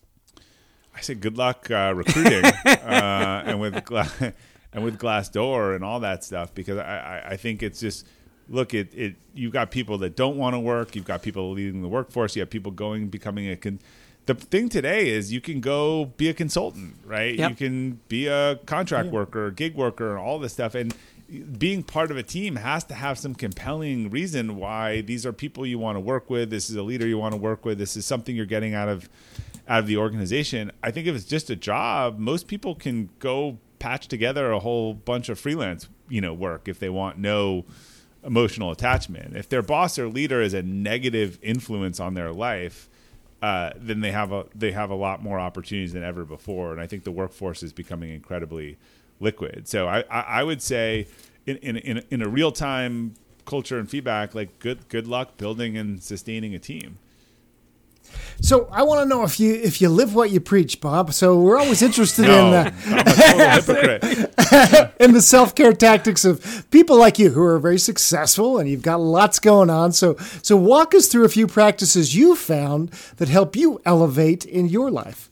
I 0.95 1.01
say 1.03 1.15
good 1.15 1.37
luck 1.37 1.71
uh, 1.71 1.93
recruiting 1.95 2.45
uh, 2.45 3.43
and 3.47 3.61
with 3.61 3.85
Gla- 3.85 4.33
and 4.73 4.83
with 4.83 4.99
Glassdoor 4.99 5.75
and 5.75 5.85
all 5.85 6.01
that 6.01 6.25
stuff 6.25 6.55
because 6.55 6.79
I, 6.79 7.23
I, 7.27 7.29
I 7.33 7.37
think 7.37 7.63
it's 7.63 7.81
just 7.81 8.07
look 8.49 8.73
it 8.73 8.95
it 8.95 9.17
you've 9.35 9.53
got 9.53 9.71
people 9.71 9.99
that 9.99 10.17
don't 10.17 10.37
want 10.37 10.55
to 10.55 10.61
work 10.61 10.95
you've 10.97 11.05
got 11.05 11.21
people 11.21 11.51
leading 11.51 11.83
the 11.83 11.89
workforce 11.89 12.37
you 12.37 12.41
have 12.41 12.49
people 12.49 12.71
going 12.73 13.09
becoming 13.09 13.51
a 13.51 13.57
con- 13.57 13.81
the 14.27 14.35
thing 14.35 14.69
today 14.69 15.09
is 15.11 15.33
you 15.33 15.41
can 15.41 15.61
go 15.61 16.07
be 16.17 16.29
a 16.29 16.35
consultant 16.35 16.95
right 17.05 17.37
Yep. 17.37 17.51
you 17.51 17.57
can 17.57 18.01
be 18.09 18.27
a 18.29 18.57
contract 18.65 19.09
worker 19.11 19.51
gig 19.51 19.75
worker 19.75 20.11
and 20.11 20.19
all 20.21 20.39
this 20.39 20.53
stuff 20.53 20.75
and 20.77 20.95
being 21.59 21.83
part 21.83 22.11
of 22.11 22.17
a 22.17 22.23
team 22.23 22.57
has 22.57 22.85
to 22.85 22.95
have 22.95 23.19
some 23.19 23.35
compelling 23.35 24.11
reason 24.11 24.57
why 24.57 25.01
these 25.01 25.27
are 25.27 25.33
people 25.33 25.67
you 25.67 25.79
want 25.79 25.97
to 25.97 26.01
work 26.01 26.31
with 26.31 26.51
this 26.51 26.71
is 26.71 26.77
a 26.77 26.83
leader 26.83 27.07
you 27.07 27.19
want 27.19 27.33
to 27.33 27.41
work 27.41 27.65
with 27.65 27.79
this 27.79 27.97
is 27.97 28.07
something 28.07 28.37
you're 28.37 28.47
getting 28.47 28.75
out 28.75 28.89
of 28.89 29.09
out 29.69 29.81
of 29.81 29.87
the 29.87 29.97
organization. 29.97 30.71
I 30.83 30.91
think 30.91 31.07
if 31.07 31.17
it's 31.17 31.25
just 31.25 31.51
a 31.51 31.57
job, 31.57 32.19
most 32.19 32.47
people 32.47 32.75
can 32.75 33.11
go 33.19 33.59
patch 33.79 34.09
together 34.09 34.53
a 34.53 34.61
whole 34.61 34.95
bunch 34.95 35.29
of 35.29 35.39
freelance, 35.39 35.89
you 36.09 36.21
know, 36.21 36.33
work 36.33 36.69
if 36.69 36.79
they 36.79 36.89
want 36.89 37.19
no 37.19 37.65
emotional 38.25 38.71
attachment. 38.71 39.37
If 39.37 39.49
their 39.49 39.63
boss 39.63 39.99
or 39.99 40.09
leader 40.09 40.41
is 40.41 40.55
a 40.55 40.63
negative 40.63 41.39
influence 41.43 42.01
on 42.01 42.15
their 42.15 42.33
life, 42.33 42.89
uh, 43.43 43.71
then 43.77 44.01
they 44.01 44.13
have 44.13 44.33
a 44.33 44.47
they 44.55 44.73
have 44.73 44.91
a 44.91 44.95
lot 44.95 45.23
more 45.23 45.39
opportunities 45.39 45.93
than 45.93 46.03
ever 46.03 46.25
before. 46.25 46.73
And 46.73 46.81
I 46.81 46.87
think 46.87 47.05
the 47.05 47.13
workforce 47.13 47.63
is 47.63 47.73
becoming 47.73 48.11
incredibly 48.11 48.79
liquid. 49.21 49.69
So 49.69 49.89
I, 49.89 50.01
I, 50.11 50.21
I 50.21 50.43
would 50.43 50.63
say 50.63 51.07
in 51.47 51.57
in 51.59 51.77
in, 51.77 52.03
in 52.11 52.23
a 52.23 52.29
real 52.29 52.53
time 52.53 53.15
culture 53.45 53.79
and 53.79 53.89
feedback, 53.89 54.35
like 54.35 54.59
good 54.59 54.89
good 54.89 55.07
luck 55.07 55.37
building 55.37 55.77
and 55.77 56.03
sustaining 56.03 56.55
a 56.55 56.59
team. 56.59 56.99
So 58.41 58.69
I 58.71 58.83
want 58.83 59.01
to 59.01 59.09
know 59.09 59.25
if 59.25 59.41
you 59.41 59.55
if 59.55 59.81
you 59.81 59.89
live 59.89 60.15
what 60.15 60.31
you 60.31 60.41
preach, 60.41 60.81
Bob. 60.81 61.13
So 61.13 61.41
we're 61.41 61.59
always 61.59 61.83
interested 61.83 62.27
in 62.27 62.31
No, 62.31 62.65
total 62.65 63.51
hypocrite. 63.51 64.95
in 65.01 65.13
the 65.13 65.23
self 65.23 65.55
care 65.55 65.73
tactics 65.73 66.25
of 66.25 66.67
people 66.71 66.99
like 66.99 67.19
you 67.19 67.31
who 67.31 67.43
are 67.43 67.59
very 67.59 67.79
successful 67.79 68.59
and 68.59 68.69
you've 68.69 68.83
got 68.83 69.01
lots 69.01 69.39
going 69.39 69.71
on. 69.71 69.93
So 69.93 70.17
so 70.43 70.57
walk 70.57 70.95
us 70.95 71.09
through 71.09 71.25
a 71.25 71.31
few 71.31 71.47
practices 71.47 72.15
you 72.15 72.37
found 72.37 72.91
that 73.17 73.29
help 73.29 73.57
you 73.57 73.81
elevate 73.85 74.45
in 74.45 74.69
your 74.69 74.91
life. 74.91 75.31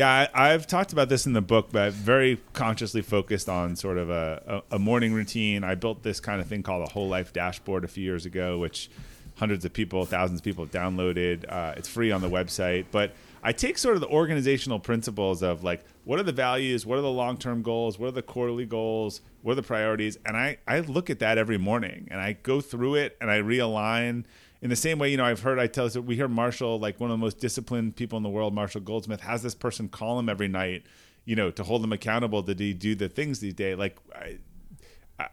Yeah, 0.00 0.28
I, 0.32 0.54
I've 0.54 0.66
talked 0.66 0.94
about 0.94 1.10
this 1.10 1.26
in 1.26 1.34
the 1.34 1.42
book, 1.42 1.68
but 1.72 1.92
very 1.92 2.40
consciously 2.54 3.02
focused 3.02 3.50
on 3.50 3.76
sort 3.76 3.98
of 3.98 4.08
a, 4.08 4.62
a, 4.70 4.76
a 4.76 4.78
morning 4.78 5.12
routine. 5.12 5.62
I 5.62 5.74
built 5.74 6.02
this 6.02 6.20
kind 6.20 6.40
of 6.40 6.46
thing 6.46 6.62
called 6.62 6.88
a 6.88 6.90
whole 6.90 7.06
life 7.06 7.34
dashboard 7.34 7.84
a 7.84 7.86
few 7.86 8.02
years 8.02 8.24
ago, 8.24 8.58
which 8.58 8.90
hundreds 9.36 9.62
of 9.66 9.74
people, 9.74 10.06
thousands 10.06 10.40
of 10.40 10.44
people 10.44 10.64
have 10.64 10.72
downloaded. 10.72 11.44
Uh, 11.46 11.74
it's 11.76 11.86
free 11.86 12.10
on 12.12 12.22
the 12.22 12.30
website, 12.30 12.86
but 12.90 13.12
I 13.42 13.52
take 13.52 13.76
sort 13.76 13.94
of 13.94 14.00
the 14.00 14.08
organizational 14.08 14.80
principles 14.80 15.42
of 15.42 15.64
like 15.64 15.84
what 16.04 16.18
are 16.18 16.22
the 16.22 16.32
values, 16.32 16.86
what 16.86 16.96
are 16.96 17.02
the 17.02 17.10
long 17.10 17.36
term 17.36 17.60
goals, 17.60 17.98
what 17.98 18.06
are 18.06 18.12
the 18.12 18.22
quarterly 18.22 18.64
goals, 18.64 19.20
what 19.42 19.52
are 19.52 19.56
the 19.56 19.62
priorities, 19.62 20.16
and 20.24 20.34
I 20.34 20.56
I 20.66 20.80
look 20.80 21.10
at 21.10 21.18
that 21.18 21.36
every 21.36 21.58
morning 21.58 22.08
and 22.10 22.22
I 22.22 22.38
go 22.42 22.62
through 22.62 22.94
it 22.94 23.18
and 23.20 23.30
I 23.30 23.40
realign 23.40 24.24
in 24.62 24.68
the 24.70 24.76
same 24.76 24.98
way, 24.98 25.10
you 25.10 25.16
know, 25.16 25.24
I've 25.24 25.40
heard 25.40 25.58
I 25.58 25.66
tell 25.66 25.86
us, 25.86 25.96
we 25.96 26.16
hear 26.16 26.28
Marshall, 26.28 26.78
like 26.78 27.00
one 27.00 27.10
of 27.10 27.14
the 27.14 27.22
most 27.22 27.38
disciplined 27.38 27.96
people 27.96 28.16
in 28.16 28.22
the 28.22 28.28
world, 28.28 28.54
Marshall 28.54 28.82
Goldsmith, 28.82 29.20
has 29.22 29.42
this 29.42 29.54
person 29.54 29.88
call 29.88 30.18
him 30.18 30.28
every 30.28 30.48
night, 30.48 30.84
you 31.24 31.34
know, 31.34 31.50
to 31.50 31.62
hold 31.64 31.82
him 31.82 31.92
accountable. 31.92 32.42
Did 32.42 32.60
he 32.60 32.74
do 32.74 32.94
the 32.94 33.08
things 33.08 33.40
these 33.40 33.54
days? 33.54 33.78
Like, 33.78 33.96
I, 34.14 34.38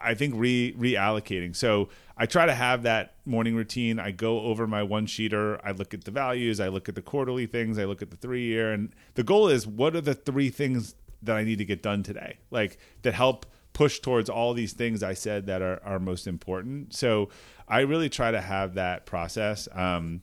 I 0.02 0.14
think 0.14 0.36
re 0.38 0.74
reallocating. 0.74 1.56
So 1.56 1.90
I 2.18 2.26
try 2.26 2.46
to 2.46 2.54
have 2.54 2.84
that 2.84 3.16
morning 3.26 3.56
routine. 3.56 4.00
I 4.00 4.12
go 4.12 4.42
over 4.42 4.66
my 4.66 4.84
one 4.84 5.08
sheeter. 5.08 5.60
I 5.64 5.72
look 5.72 5.94
at 5.94 6.04
the 6.04 6.12
values. 6.12 6.60
I 6.60 6.70
look 6.70 6.90
at 6.90 6.96
the 6.96 7.02
quarterly 7.02 7.46
things. 7.46 7.78
I 7.78 7.86
look 7.86 8.02
at 8.02 8.10
the 8.10 8.18
three 8.18 8.44
year. 8.44 8.72
And 8.72 8.94
the 9.16 9.24
goal 9.24 9.48
is 9.48 9.68
what 9.68 9.96
are 9.96 10.02
the 10.02 10.14
three 10.14 10.50
things 10.50 10.96
that 11.22 11.36
I 11.36 11.44
need 11.44 11.58
to 11.58 11.66
get 11.66 11.82
done 11.82 12.04
today? 12.04 12.38
Like 12.52 12.78
that 13.04 13.14
help 13.14 13.46
push 13.78 14.00
towards 14.00 14.28
all 14.28 14.56
these 14.56 14.74
things 14.74 15.04
I 15.04 15.14
said 15.14 15.46
that 15.46 15.62
are, 15.62 15.80
are 15.86 16.00
most 16.00 16.26
important. 16.26 16.96
So 16.96 17.30
I 17.68 17.82
really 17.82 18.10
try 18.10 18.32
to 18.32 18.42
have 18.42 18.74
that 18.74 19.06
process. 19.06 19.68
Um, 19.72 20.22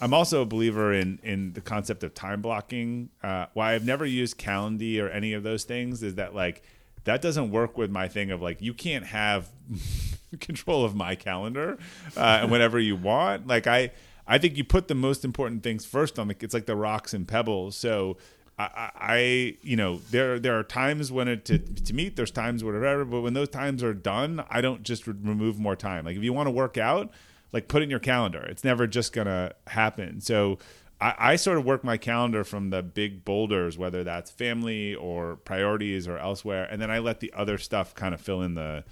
I'm 0.00 0.14
also 0.14 0.40
a 0.40 0.46
believer 0.46 0.94
in 0.94 1.18
in 1.22 1.52
the 1.52 1.60
concept 1.60 2.04
of 2.04 2.14
time 2.14 2.40
blocking. 2.40 3.10
Uh, 3.22 3.46
why 3.52 3.74
I've 3.74 3.84
never 3.84 4.06
used 4.06 4.38
Calendly 4.38 4.98
or 4.98 5.10
any 5.10 5.34
of 5.34 5.42
those 5.42 5.64
things 5.64 6.02
is 6.02 6.14
that 6.14 6.34
like 6.34 6.62
that 7.04 7.20
doesn't 7.20 7.50
work 7.50 7.76
with 7.76 7.90
my 7.90 8.08
thing 8.08 8.30
of 8.30 8.40
like 8.40 8.62
you 8.62 8.72
can't 8.72 9.04
have 9.04 9.50
control 10.40 10.82
of 10.82 10.94
my 10.94 11.14
calendar 11.14 11.76
uh, 12.16 12.38
and 12.40 12.50
whenever 12.50 12.78
you 12.78 12.96
want. 12.96 13.46
Like 13.46 13.66
I 13.66 13.90
I 14.26 14.38
think 14.38 14.56
you 14.56 14.64
put 14.64 14.88
the 14.88 14.94
most 14.94 15.22
important 15.22 15.62
things 15.62 15.84
first 15.84 16.18
on 16.18 16.28
the. 16.28 16.36
It's 16.40 16.54
like 16.54 16.64
the 16.64 16.76
rocks 16.76 17.12
and 17.12 17.28
pebbles. 17.28 17.76
So 17.76 18.16
I, 18.58 18.90
I, 18.94 19.56
you 19.62 19.76
know, 19.76 19.98
there 20.10 20.38
there 20.38 20.58
are 20.58 20.62
times 20.62 21.12
when 21.12 21.28
it 21.28 21.44
to, 21.46 21.58
to 21.58 21.92
meet. 21.94 22.16
There's 22.16 22.30
times 22.30 22.64
whatever, 22.64 23.04
but 23.04 23.20
when 23.20 23.34
those 23.34 23.50
times 23.50 23.82
are 23.82 23.92
done, 23.92 24.44
I 24.48 24.60
don't 24.62 24.82
just 24.82 25.06
re- 25.06 25.14
remove 25.22 25.58
more 25.58 25.76
time. 25.76 26.06
Like 26.06 26.16
if 26.16 26.22
you 26.22 26.32
want 26.32 26.46
to 26.46 26.52
work 26.52 26.78
out, 26.78 27.10
like 27.52 27.68
put 27.68 27.82
in 27.82 27.90
your 27.90 27.98
calendar. 27.98 28.40
It's 28.40 28.64
never 28.64 28.86
just 28.86 29.12
gonna 29.12 29.52
happen. 29.66 30.20
So 30.22 30.58
I, 31.00 31.14
I 31.18 31.36
sort 31.36 31.58
of 31.58 31.66
work 31.66 31.84
my 31.84 31.98
calendar 31.98 32.44
from 32.44 32.70
the 32.70 32.82
big 32.82 33.24
boulders, 33.24 33.76
whether 33.76 34.02
that's 34.02 34.30
family 34.30 34.94
or 34.94 35.36
priorities 35.36 36.08
or 36.08 36.16
elsewhere, 36.16 36.66
and 36.70 36.80
then 36.80 36.90
I 36.90 36.98
let 36.98 37.20
the 37.20 37.32
other 37.34 37.58
stuff 37.58 37.94
kind 37.94 38.14
of 38.14 38.20
fill 38.20 38.42
in 38.42 38.54
the 38.54 38.84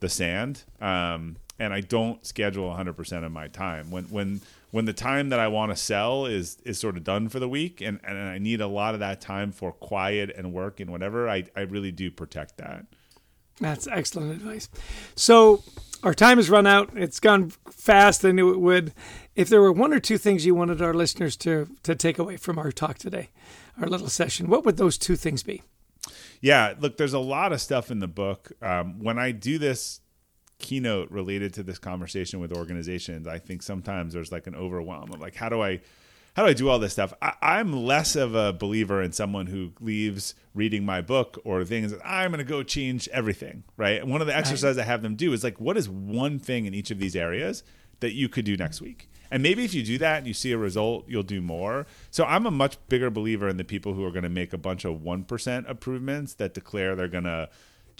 the 0.00 0.08
sand. 0.08 0.64
Um, 0.80 1.36
and 1.58 1.72
I 1.72 1.80
don't 1.80 2.24
schedule 2.26 2.68
100% 2.70 3.24
of 3.24 3.32
my 3.32 3.48
time. 3.48 3.90
When 3.90 4.04
when 4.04 4.40
when 4.70 4.86
the 4.86 4.92
time 4.92 5.28
that 5.28 5.38
I 5.38 5.48
want 5.48 5.70
to 5.70 5.76
sell 5.76 6.26
is 6.26 6.58
is 6.64 6.78
sort 6.78 6.96
of 6.96 7.04
done 7.04 7.28
for 7.28 7.38
the 7.38 7.48
week 7.48 7.80
and, 7.80 8.00
and 8.04 8.18
I 8.18 8.38
need 8.38 8.60
a 8.60 8.66
lot 8.66 8.94
of 8.94 9.00
that 9.00 9.20
time 9.20 9.52
for 9.52 9.72
quiet 9.72 10.32
and 10.36 10.52
work 10.52 10.80
and 10.80 10.90
whatever, 10.90 11.28
I, 11.28 11.44
I 11.54 11.60
really 11.60 11.92
do 11.92 12.10
protect 12.10 12.58
that. 12.58 12.86
That's 13.60 13.86
excellent 13.86 14.32
advice. 14.32 14.68
So 15.14 15.62
our 16.02 16.14
time 16.14 16.38
has 16.38 16.50
run 16.50 16.66
out. 16.66 16.90
It's 16.96 17.20
gone 17.20 17.50
fast. 17.70 18.24
I 18.24 18.32
knew 18.32 18.50
it 18.50 18.60
would. 18.60 18.92
If 19.36 19.48
there 19.48 19.60
were 19.60 19.72
one 19.72 19.92
or 19.92 20.00
two 20.00 20.18
things 20.18 20.44
you 20.44 20.54
wanted 20.54 20.82
our 20.82 20.94
listeners 20.94 21.36
to 21.38 21.68
to 21.82 21.94
take 21.94 22.18
away 22.18 22.36
from 22.36 22.58
our 22.58 22.72
talk 22.72 22.98
today, 22.98 23.30
our 23.80 23.88
little 23.88 24.08
session, 24.08 24.48
what 24.48 24.64
would 24.64 24.78
those 24.78 24.98
two 24.98 25.16
things 25.16 25.42
be? 25.42 25.62
Yeah, 26.40 26.74
look, 26.80 26.96
there's 26.96 27.12
a 27.12 27.20
lot 27.20 27.52
of 27.52 27.60
stuff 27.60 27.90
in 27.90 28.00
the 28.00 28.08
book. 28.08 28.50
Um, 28.60 28.98
when 28.98 29.16
I 29.16 29.30
do 29.30 29.58
this 29.58 30.00
keynote 30.62 31.10
related 31.10 31.52
to 31.54 31.62
this 31.62 31.78
conversation 31.78 32.40
with 32.40 32.52
organizations, 32.52 33.26
I 33.26 33.38
think 33.38 33.62
sometimes 33.62 34.14
there's 34.14 34.32
like 34.32 34.46
an 34.46 34.54
overwhelm 34.54 35.12
of 35.12 35.20
like, 35.20 35.34
how 35.34 35.50
do 35.50 35.60
I, 35.60 35.80
how 36.34 36.44
do 36.44 36.48
I 36.48 36.54
do 36.54 36.70
all 36.70 36.78
this 36.78 36.92
stuff? 36.92 37.12
I, 37.20 37.60
am 37.60 37.72
less 37.72 38.16
of 38.16 38.34
a 38.34 38.54
believer 38.54 39.02
in 39.02 39.12
someone 39.12 39.48
who 39.48 39.72
leaves 39.80 40.34
reading 40.54 40.86
my 40.86 41.02
book 41.02 41.38
or 41.44 41.62
things. 41.64 41.92
I'm 42.02 42.30
going 42.30 42.38
to 42.38 42.44
go 42.44 42.62
change 42.62 43.06
everything, 43.08 43.64
right? 43.76 44.00
And 44.00 44.10
one 44.10 44.22
of 44.22 44.26
the 44.26 44.36
exercises 44.36 44.78
I 44.78 44.84
have 44.84 45.02
them 45.02 45.14
do 45.14 45.34
is 45.34 45.44
like, 45.44 45.60
what 45.60 45.76
is 45.76 45.90
one 45.90 46.38
thing 46.38 46.64
in 46.64 46.72
each 46.72 46.90
of 46.90 46.98
these 46.98 47.14
areas 47.14 47.62
that 48.00 48.14
you 48.14 48.30
could 48.30 48.46
do 48.46 48.56
next 48.56 48.80
week? 48.80 49.10
And 49.32 49.42
maybe 49.42 49.64
if 49.64 49.72
you 49.72 49.82
do 49.82 49.96
that 49.98 50.18
and 50.18 50.26
you 50.26 50.34
see 50.34 50.52
a 50.52 50.58
result, 50.58 51.06
you'll 51.08 51.22
do 51.22 51.40
more. 51.40 51.86
So 52.10 52.24
I'm 52.24 52.44
a 52.44 52.50
much 52.50 52.76
bigger 52.88 53.08
believer 53.08 53.48
in 53.48 53.56
the 53.56 53.64
people 53.64 53.94
who 53.94 54.04
are 54.04 54.10
going 54.10 54.24
to 54.24 54.28
make 54.28 54.52
a 54.52 54.58
bunch 54.58 54.84
of 54.84 55.00
1% 55.00 55.70
improvements 55.70 56.34
that 56.34 56.52
declare 56.52 56.94
they're 56.94 57.08
going 57.08 57.24
to 57.24 57.48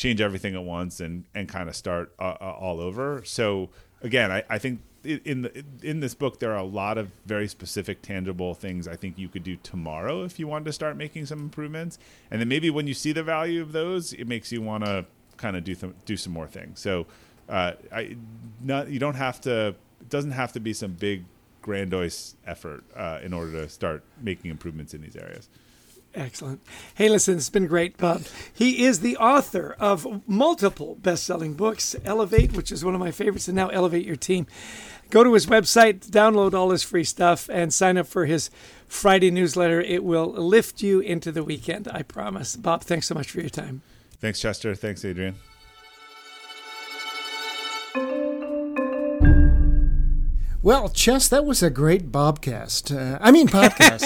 change 0.03 0.21
everything 0.21 0.57
at 0.57 0.65
once 0.65 0.99
and 0.99 1.25
and 1.35 1.49
kind 1.49 1.69
of 1.69 1.77
start 1.77 2.12
uh, 2.19 2.35
uh, 2.41 2.57
all 2.59 2.81
over. 2.81 3.23
So 3.25 3.71
again, 4.03 4.33
I, 4.33 4.43
I 4.51 4.59
think 4.59 4.81
in 5.05 5.43
the, 5.43 5.65
in 5.83 6.01
this 6.01 6.15
book 6.15 6.41
there 6.41 6.53
are 6.53 6.59
a 6.59 6.65
lot 6.65 6.99
of 6.99 7.11
very 7.27 7.49
specific 7.49 8.03
tangible 8.03 8.55
things 8.55 8.87
I 8.87 8.97
think 8.97 9.19
you 9.19 9.29
could 9.29 9.45
do 9.45 9.57
tomorrow 9.62 10.25
if 10.25 10.38
you 10.38 10.47
wanted 10.47 10.67
to 10.67 10.73
start 10.73 10.97
making 10.97 11.27
some 11.27 11.41
improvements. 11.41 11.99
And 12.31 12.41
then 12.41 12.49
maybe 12.49 12.71
when 12.71 12.87
you 12.87 12.95
see 12.95 13.12
the 13.12 13.23
value 13.23 13.62
of 13.62 13.73
those, 13.73 14.12
it 14.12 14.27
makes 14.27 14.51
you 14.51 14.61
want 14.61 14.85
to 14.85 15.07
kind 15.37 15.57
of 15.57 15.65
do 15.65 15.75
th- 15.75 15.95
do 16.05 16.17
some 16.17 16.33
more 16.33 16.47
things. 16.49 16.81
So 16.81 17.07
uh, 17.49 17.73
I 17.93 18.17
not 18.61 18.88
you 18.88 18.99
don't 18.99 19.15
have 19.15 19.41
to 19.43 19.69
it 20.01 20.09
doesn't 20.09 20.33
have 20.33 20.53
to 20.53 20.61
be 20.61 20.73
some 20.73 20.93
big 20.95 21.25
grandiose 21.62 22.35
effort 22.45 22.83
uh, 22.97 23.21
in 23.23 23.33
order 23.33 23.53
to 23.53 23.69
start 23.69 24.03
making 24.21 24.51
improvements 24.51 24.95
in 24.95 25.01
these 25.01 25.15
areas. 25.15 25.49
Excellent. 26.14 26.61
Hey, 26.94 27.09
listen, 27.09 27.37
it's 27.37 27.48
been 27.48 27.66
great, 27.66 27.96
Bob. 27.96 28.25
He 28.53 28.85
is 28.85 29.01
the 29.01 29.16
author 29.16 29.75
of 29.79 30.29
multiple 30.29 30.96
best 30.96 31.25
selling 31.25 31.55
books 31.55 31.96
Elevate, 32.05 32.53
which 32.53 32.70
is 32.70 32.85
one 32.85 32.94
of 32.94 33.01
my 33.01 33.11
favorites, 33.11 33.48
and 33.48 33.57
now 33.57 33.68
Elevate 33.68 34.07
Your 34.07 34.16
Team. 34.16 34.46
Go 35.09 35.25
to 35.25 35.33
his 35.35 35.46
website, 35.46 36.11
download 36.11 36.55
all 36.55 36.70
his 36.70 36.83
free 36.83 37.05
stuff, 37.05 37.48
and 37.51 37.72
sign 37.72 37.96
up 37.96 38.07
for 38.07 38.27
his 38.27 38.51
Friday 38.87 39.31
newsletter. 39.31 39.81
It 39.81 40.05
will 40.05 40.27
lift 40.27 40.83
you 40.83 41.01
into 41.01 41.33
the 41.33 41.44
weekend, 41.44 41.88
I 41.88 42.03
promise. 42.03 42.57
Bob, 42.57 42.83
thanks 42.83 43.09
so 43.09 43.14
much 43.14 43.31
for 43.31 43.40
your 43.40 43.51
time. 43.51 43.83
Thanks, 44.20 44.40
Chester. 44.40 44.75
Thanks, 44.75 45.05
Adrian. 45.05 45.37
Well, 50.64 50.90
Chess, 50.90 51.29
that 51.31 51.44
was 51.44 51.61
a 51.61 51.70
great 51.70 52.12
Bobcast. 52.12 52.96
Uh, 52.96 53.18
I 53.20 53.33
mean 53.33 53.48
podcast. 53.48 54.05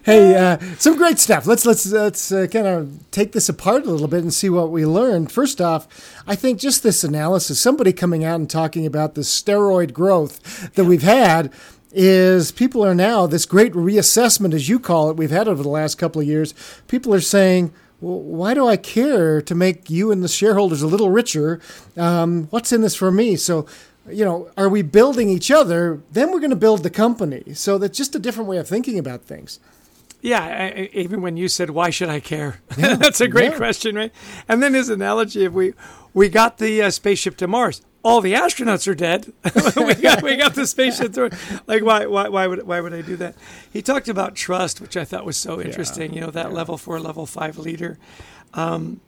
hey, 0.04 0.36
uh, 0.36 0.60
some 0.78 0.96
great 0.96 1.18
stuff. 1.18 1.44
Let's 1.44 1.66
let's 1.66 1.86
let's 1.86 2.30
uh, 2.30 2.46
kind 2.46 2.68
of 2.68 3.10
take 3.10 3.32
this 3.32 3.48
apart 3.48 3.84
a 3.84 3.90
little 3.90 4.06
bit 4.06 4.22
and 4.22 4.32
see 4.32 4.48
what 4.48 4.70
we 4.70 4.86
learned. 4.86 5.32
First 5.32 5.60
off, 5.60 6.22
I 6.24 6.36
think 6.36 6.60
just 6.60 6.84
this 6.84 7.02
analysis, 7.02 7.60
somebody 7.60 7.92
coming 7.92 8.22
out 8.22 8.38
and 8.38 8.48
talking 8.48 8.86
about 8.86 9.16
the 9.16 9.22
steroid 9.22 9.92
growth 9.92 10.72
that 10.74 10.84
we've 10.84 11.02
had 11.02 11.52
is 11.90 12.52
people 12.52 12.86
are 12.86 12.94
now 12.94 13.26
this 13.26 13.44
great 13.44 13.72
reassessment, 13.72 14.54
as 14.54 14.68
you 14.68 14.78
call 14.78 15.10
it, 15.10 15.16
we've 15.16 15.32
had 15.32 15.48
over 15.48 15.64
the 15.64 15.68
last 15.68 15.96
couple 15.96 16.20
of 16.20 16.28
years. 16.28 16.54
People 16.86 17.12
are 17.12 17.20
saying, 17.20 17.72
well, 18.00 18.20
why 18.20 18.54
do 18.54 18.68
I 18.68 18.76
care 18.76 19.42
to 19.42 19.54
make 19.54 19.90
you 19.90 20.12
and 20.12 20.22
the 20.22 20.28
shareholders 20.28 20.82
a 20.82 20.86
little 20.86 21.10
richer? 21.10 21.60
Um, 21.96 22.46
what's 22.50 22.72
in 22.72 22.82
this 22.82 22.94
for 22.94 23.10
me? 23.10 23.34
So 23.36 23.66
you 24.08 24.24
know, 24.24 24.50
are 24.56 24.68
we 24.68 24.82
building 24.82 25.28
each 25.28 25.50
other? 25.50 26.00
Then 26.10 26.32
we're 26.32 26.40
going 26.40 26.50
to 26.50 26.56
build 26.56 26.82
the 26.82 26.90
company. 26.90 27.54
So 27.54 27.78
that's 27.78 27.96
just 27.96 28.14
a 28.14 28.18
different 28.18 28.48
way 28.48 28.56
of 28.58 28.68
thinking 28.68 28.98
about 28.98 29.22
things. 29.22 29.60
Yeah, 30.20 30.40
I, 30.76 30.88
even 30.92 31.20
when 31.20 31.36
you 31.36 31.48
said, 31.48 31.70
"Why 31.70 31.90
should 31.90 32.08
I 32.08 32.20
care?" 32.20 32.60
Yeah, 32.78 32.94
that's 32.96 33.20
a 33.20 33.26
great 33.26 33.52
yeah. 33.52 33.56
question, 33.56 33.96
right? 33.96 34.12
And 34.48 34.62
then 34.62 34.72
his 34.72 34.88
analogy 34.88 35.44
of 35.44 35.52
we 35.52 35.74
we 36.14 36.28
got 36.28 36.58
the 36.58 36.82
uh, 36.82 36.90
spaceship 36.90 37.36
to 37.38 37.48
Mars. 37.48 37.82
All 38.04 38.20
the 38.20 38.32
astronauts 38.32 38.86
are 38.86 38.94
dead. 38.94 39.32
we 39.76 39.94
got 39.94 40.22
we 40.22 40.36
got 40.36 40.54
the 40.54 40.66
spaceship 40.66 41.12
to 41.14 41.36
like 41.66 41.82
why 41.82 42.06
why 42.06 42.28
why 42.28 42.46
would 42.46 42.64
why 42.64 42.80
would 42.80 42.94
I 42.94 43.02
do 43.02 43.16
that? 43.16 43.34
He 43.72 43.82
talked 43.82 44.08
about 44.08 44.36
trust, 44.36 44.80
which 44.80 44.96
I 44.96 45.04
thought 45.04 45.24
was 45.24 45.36
so 45.36 45.60
interesting. 45.60 46.10
Yeah. 46.10 46.14
You 46.14 46.20
know 46.26 46.30
that 46.30 46.52
level 46.52 46.78
four, 46.78 47.00
level 47.00 47.26
five 47.26 47.58
leader. 47.58 47.98
Um, 48.54 49.00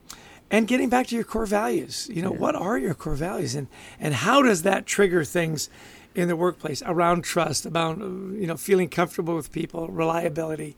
and 0.51 0.67
getting 0.67 0.89
back 0.89 1.07
to 1.07 1.15
your 1.15 1.23
core 1.23 1.45
values. 1.45 2.09
You 2.11 2.21
know 2.21 2.33
yeah. 2.33 2.39
what 2.39 2.55
are 2.55 2.77
your 2.77 2.93
core 2.93 3.15
values? 3.15 3.55
And 3.55 3.67
and 3.99 4.13
how 4.13 4.41
does 4.41 4.63
that 4.63 4.85
trigger 4.85 5.23
things 5.23 5.69
in 6.15 6.27
the 6.27 6.35
workplace 6.35 6.81
around 6.85 7.23
trust 7.23 7.65
about 7.65 7.97
you 7.97 8.47
know 8.47 8.57
feeling 8.57 8.89
comfortable 8.89 9.35
with 9.35 9.51
people 9.51 9.87
reliability 9.87 10.75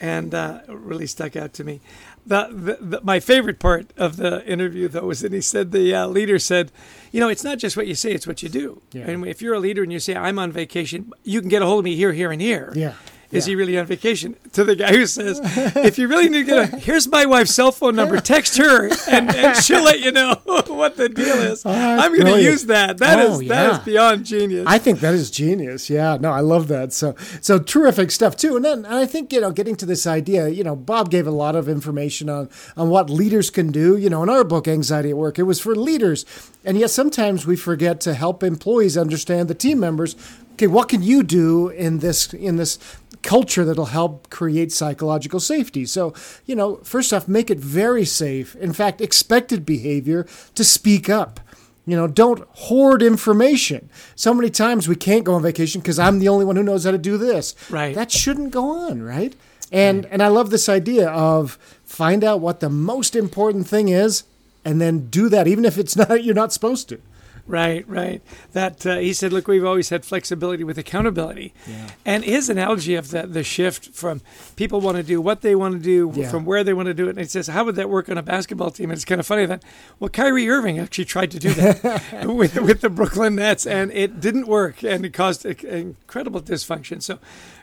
and 0.00 0.34
uh, 0.34 0.60
really 0.68 1.06
stuck 1.06 1.36
out 1.36 1.52
to 1.52 1.62
me. 1.62 1.80
The, 2.26 2.48
the, 2.50 2.84
the, 2.84 3.00
my 3.04 3.20
favorite 3.20 3.60
part 3.60 3.92
of 3.96 4.16
the 4.16 4.44
interview 4.44 4.88
though 4.88 5.06
was 5.06 5.20
that 5.20 5.32
he 5.32 5.40
said 5.40 5.70
the 5.70 5.94
uh, 5.94 6.06
leader 6.08 6.38
said 6.38 6.72
you 7.12 7.20
know 7.20 7.28
it's 7.28 7.44
not 7.44 7.58
just 7.58 7.76
what 7.76 7.86
you 7.86 7.94
say 7.94 8.12
it's 8.12 8.26
what 8.26 8.42
you 8.42 8.48
do. 8.48 8.82
Yeah. 8.92 9.04
and 9.04 9.26
if 9.26 9.40
you're 9.40 9.54
a 9.54 9.60
leader 9.60 9.82
and 9.82 9.92
you 9.92 10.00
say 10.00 10.14
i'm 10.14 10.38
on 10.38 10.52
vacation 10.52 11.12
you 11.22 11.40
can 11.40 11.48
get 11.48 11.62
a 11.62 11.66
hold 11.66 11.80
of 11.80 11.84
me 11.84 11.96
here 11.96 12.12
here 12.12 12.30
and 12.30 12.40
here. 12.40 12.72
Yeah 12.74 12.94
is 13.34 13.46
yeah. 13.46 13.52
he 13.52 13.56
really 13.56 13.78
on 13.78 13.86
vacation? 13.86 14.36
To 14.52 14.64
the 14.64 14.76
guy 14.76 14.92
who 14.92 15.06
says, 15.06 15.40
if 15.76 15.98
you 15.98 16.08
really 16.08 16.28
need 16.28 16.46
to 16.46 16.54
get 16.54 16.72
a, 16.72 16.76
here's 16.78 17.08
my 17.08 17.26
wife's 17.26 17.54
cell 17.54 17.72
phone 17.72 17.96
number, 17.96 18.18
text 18.20 18.56
her 18.58 18.88
and, 19.10 19.34
and 19.34 19.56
she'll 19.56 19.82
let 19.82 20.00
you 20.00 20.12
know 20.12 20.34
what 20.44 20.96
the 20.96 21.08
deal 21.08 21.36
is. 21.36 21.64
Oh, 21.66 21.70
I'm 21.72 22.12
going 22.14 22.32
to 22.34 22.42
use 22.42 22.66
that. 22.66 22.98
That 22.98 23.18
oh, 23.18 23.34
is 23.34 23.42
yeah. 23.42 23.48
that 23.48 23.72
is 23.72 23.84
beyond 23.84 24.24
genius. 24.24 24.64
I 24.66 24.78
think 24.78 25.00
that 25.00 25.14
is 25.14 25.30
genius. 25.30 25.90
Yeah, 25.90 26.16
no, 26.20 26.30
I 26.30 26.40
love 26.40 26.68
that. 26.68 26.92
So 26.92 27.14
so 27.40 27.58
terrific 27.58 28.10
stuff 28.10 28.36
too. 28.36 28.56
And 28.56 28.64
then 28.64 28.84
and 28.84 28.94
I 28.94 29.06
think 29.06 29.32
you 29.32 29.40
know 29.40 29.50
getting 29.50 29.76
to 29.76 29.86
this 29.86 30.06
idea, 30.06 30.48
you 30.48 30.64
know, 30.64 30.76
Bob 30.76 31.10
gave 31.10 31.26
a 31.26 31.32
lot 31.32 31.56
of 31.56 31.68
information 31.68 32.28
on 32.28 32.48
on 32.76 32.88
what 32.90 33.10
leaders 33.10 33.50
can 33.50 33.72
do. 33.72 33.96
You 33.96 34.10
know, 34.10 34.22
in 34.22 34.28
our 34.28 34.44
book, 34.44 34.68
Anxiety 34.68 35.10
at 35.10 35.16
Work, 35.16 35.38
it 35.38 35.44
was 35.44 35.60
for 35.60 35.74
leaders, 35.74 36.24
and 36.64 36.78
yet 36.78 36.90
sometimes 36.90 37.46
we 37.46 37.56
forget 37.56 38.00
to 38.02 38.14
help 38.14 38.42
employees 38.42 38.96
understand 38.96 39.48
the 39.48 39.54
team 39.54 39.80
members 39.80 40.14
okay 40.54 40.66
what 40.66 40.88
can 40.88 41.02
you 41.02 41.22
do 41.22 41.68
in 41.68 41.98
this 41.98 42.32
in 42.32 42.56
this 42.56 42.78
culture 43.24 43.64
that'll 43.64 43.86
help 43.86 44.30
create 44.30 44.70
psychological 44.70 45.40
safety. 45.40 45.84
So, 45.86 46.14
you 46.46 46.54
know, 46.54 46.76
first 46.76 47.12
off, 47.12 47.26
make 47.26 47.50
it 47.50 47.58
very 47.58 48.04
safe. 48.04 48.54
In 48.56 48.72
fact, 48.72 49.00
expected 49.00 49.66
behavior 49.66 50.26
to 50.54 50.62
speak 50.62 51.10
up. 51.10 51.40
You 51.86 51.96
know, 51.96 52.06
don't 52.06 52.46
hoard 52.52 53.02
information. 53.02 53.90
So 54.14 54.32
many 54.32 54.48
times 54.48 54.88
we 54.88 54.96
can't 54.96 55.24
go 55.24 55.34
on 55.34 55.42
vacation 55.42 55.80
because 55.80 55.98
I'm 55.98 56.18
the 56.18 56.28
only 56.28 56.44
one 56.44 56.56
who 56.56 56.62
knows 56.62 56.84
how 56.84 56.92
to 56.92 56.98
do 56.98 57.18
this. 57.18 57.54
Right. 57.68 57.94
That 57.94 58.10
shouldn't 58.10 58.52
go 58.52 58.88
on, 58.88 59.02
right? 59.02 59.34
And 59.72 60.06
and 60.06 60.22
I 60.22 60.28
love 60.28 60.50
this 60.50 60.68
idea 60.68 61.08
of 61.08 61.58
find 61.84 62.22
out 62.24 62.40
what 62.40 62.60
the 62.60 62.70
most 62.70 63.16
important 63.16 63.66
thing 63.66 63.88
is 63.88 64.24
and 64.64 64.80
then 64.80 65.08
do 65.10 65.28
that 65.28 65.46
even 65.46 65.64
if 65.64 65.76
it's 65.76 65.96
not 66.00 66.24
you're 66.24 66.34
not 66.34 66.52
supposed 66.52 66.88
to. 66.90 67.00
Right, 67.46 67.86
right. 67.86 68.22
That 68.52 68.86
uh, 68.86 68.96
he 68.96 69.12
said, 69.12 69.32
look, 69.32 69.46
we've 69.46 69.64
always 69.64 69.90
had 69.90 70.04
flexibility 70.04 70.64
with 70.64 70.78
accountability, 70.78 71.52
yeah. 71.66 71.90
and 72.04 72.24
his 72.24 72.48
analogy 72.48 72.94
of 72.94 73.10
the 73.10 73.26
the 73.26 73.44
shift 73.44 73.90
from 73.94 74.22
people 74.56 74.80
want 74.80 74.96
to 74.96 75.02
do 75.02 75.20
what 75.20 75.42
they 75.42 75.54
want 75.54 75.74
to 75.74 75.80
do 75.80 76.10
yeah. 76.14 76.30
from 76.30 76.46
where 76.46 76.64
they 76.64 76.72
want 76.72 76.86
to 76.86 76.94
do 76.94 77.06
it. 77.06 77.10
And 77.10 77.18
he 77.18 77.24
says, 77.26 77.48
how 77.48 77.64
would 77.64 77.76
that 77.76 77.90
work 77.90 78.08
on 78.08 78.16
a 78.16 78.22
basketball 78.22 78.70
team? 78.70 78.90
And 78.90 78.96
it's 78.96 79.04
kind 79.04 79.20
of 79.20 79.26
funny 79.26 79.44
that 79.44 79.62
well, 79.98 80.08
Kyrie 80.08 80.48
Irving 80.48 80.78
actually 80.78 81.04
tried 81.04 81.30
to 81.32 81.38
do 81.38 81.52
that 81.52 82.24
with 82.26 82.56
with 82.56 82.80
the 82.80 82.88
Brooklyn 82.88 83.34
Nets, 83.34 83.66
and 83.66 83.92
it 83.92 84.20
didn't 84.20 84.46
work, 84.46 84.82
and 84.82 85.04
it 85.04 85.12
caused 85.12 85.44
incredible 85.44 86.40
dysfunction. 86.40 87.02
So, 87.02 87.18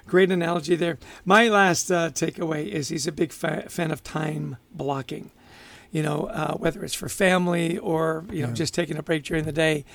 great 0.06 0.32
analogy 0.32 0.76
there. 0.76 1.00
My 1.26 1.48
last 1.48 1.91
uh, 1.91 2.12
takeaway 2.12 2.67
is 2.67 2.89
he's 2.89 3.08
a 3.08 3.12
big 3.12 3.34
fa- 3.34 3.65
fan 3.67 3.89
of 3.89 4.04
time 4.04 4.58
blocking 4.72 5.32
you 5.92 6.02
know, 6.04 6.24
uh, 6.26 6.56
whether 6.56 6.84
it's 6.84 6.94
for 6.94 7.10
family 7.10 7.78
or, 7.78 8.26
you 8.32 8.42
know, 8.42 8.50
yeah. 8.50 8.54
just 8.54 8.74
taking 8.74 8.98
a 8.98 9.04
break 9.04 9.24
during 9.24 9.44
the 9.44 9.52
day. 9.52 9.86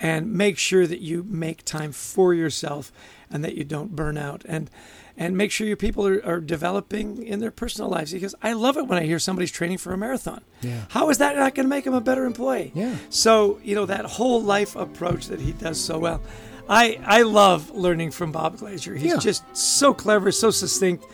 And 0.00 0.32
make 0.32 0.58
sure 0.58 0.86
that 0.86 1.00
you 1.00 1.24
make 1.24 1.64
time 1.64 1.90
for 1.90 2.32
yourself 2.32 2.92
and 3.32 3.42
that 3.42 3.56
you 3.56 3.64
don't 3.64 3.96
burn 3.96 4.16
out. 4.16 4.44
And 4.46 4.70
and 5.16 5.36
make 5.36 5.50
sure 5.50 5.66
your 5.66 5.76
people 5.76 6.06
are, 6.06 6.24
are 6.24 6.40
developing 6.40 7.24
in 7.24 7.40
their 7.40 7.50
personal 7.50 7.90
lives 7.90 8.12
because 8.12 8.36
I 8.40 8.52
love 8.52 8.76
it 8.76 8.86
when 8.86 8.98
I 8.98 9.04
hear 9.04 9.18
somebody's 9.18 9.50
training 9.50 9.78
for 9.78 9.92
a 9.92 9.98
marathon. 9.98 10.42
Yeah. 10.60 10.84
How 10.90 11.10
is 11.10 11.18
that 11.18 11.34
not 11.34 11.56
going 11.56 11.64
to 11.64 11.68
make 11.68 11.84
them 11.84 11.94
a 11.94 12.00
better 12.00 12.24
employee? 12.24 12.70
Yeah. 12.72 12.94
So, 13.10 13.58
you 13.64 13.74
know, 13.74 13.86
that 13.86 14.04
whole 14.04 14.40
life 14.40 14.76
approach 14.76 15.26
that 15.26 15.40
he 15.40 15.50
does 15.50 15.80
so 15.80 15.98
well. 15.98 16.22
I, 16.68 17.00
I 17.04 17.22
love 17.22 17.70
learning 17.70 18.12
from 18.12 18.30
Bob 18.30 18.58
Glazer. 18.58 18.96
He's 18.96 19.14
yeah. 19.14 19.18
just 19.18 19.56
so 19.56 19.92
clever, 19.92 20.30
so 20.30 20.50
succinct 20.52 21.04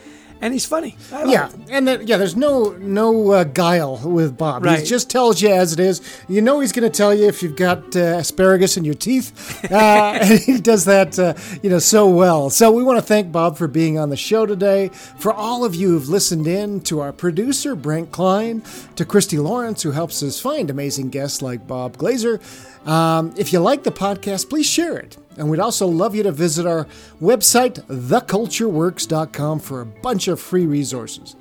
and 0.40 0.52
he's 0.52 0.66
funny. 0.66 0.96
yeah, 1.10 1.50
and 1.70 1.86
then, 1.86 2.06
yeah, 2.06 2.16
there's 2.16 2.36
no 2.36 2.72
no 2.72 3.30
uh, 3.32 3.44
guile 3.44 3.98
with 4.04 4.36
Bob. 4.36 4.64
Right. 4.64 4.80
He 4.80 4.84
just 4.84 5.10
tells 5.10 5.40
you 5.40 5.50
as 5.50 5.72
it 5.72 5.80
is. 5.80 6.00
You 6.28 6.42
know 6.42 6.60
he's 6.60 6.72
going 6.72 6.90
to 6.90 6.96
tell 6.96 7.14
you 7.14 7.26
if 7.26 7.42
you've 7.42 7.56
got 7.56 7.96
uh, 7.96 8.18
asparagus 8.18 8.76
in 8.76 8.84
your 8.84 8.94
teeth, 8.94 9.64
uh, 9.72 10.18
and 10.20 10.40
he 10.40 10.60
does 10.60 10.84
that 10.84 11.18
uh, 11.18 11.34
you 11.62 11.70
know 11.70 11.78
so 11.78 12.08
well. 12.08 12.50
So 12.50 12.70
we 12.70 12.82
want 12.82 12.98
to 12.98 13.04
thank 13.04 13.32
Bob 13.32 13.56
for 13.56 13.68
being 13.68 13.98
on 13.98 14.10
the 14.10 14.16
show 14.16 14.46
today. 14.46 14.88
For 15.18 15.32
all 15.32 15.64
of 15.64 15.74
you 15.74 15.88
who've 15.90 16.08
listened 16.08 16.46
in, 16.46 16.80
to 16.82 17.00
our 17.00 17.12
producer 17.12 17.74
Brent 17.74 18.12
Klein, 18.12 18.62
to 18.96 19.04
Christy 19.04 19.38
Lawrence 19.38 19.82
who 19.82 19.92
helps 19.92 20.22
us 20.22 20.40
find 20.40 20.70
amazing 20.70 21.10
guests 21.10 21.42
like 21.42 21.66
Bob 21.66 21.96
Glazer. 21.96 22.40
Um, 22.86 23.32
if 23.36 23.52
you 23.52 23.60
like 23.60 23.82
the 23.82 23.92
podcast, 23.92 24.50
please 24.50 24.66
share 24.66 24.96
it. 24.96 25.16
And 25.36 25.50
we'd 25.50 25.60
also 25.60 25.86
love 25.86 26.14
you 26.14 26.22
to 26.22 26.32
visit 26.32 26.66
our 26.66 26.86
website, 27.20 27.84
thecultureworks.com, 27.86 29.60
for 29.60 29.80
a 29.80 29.86
bunch 29.86 30.28
of 30.28 30.38
free 30.38 30.66
resources. 30.66 31.34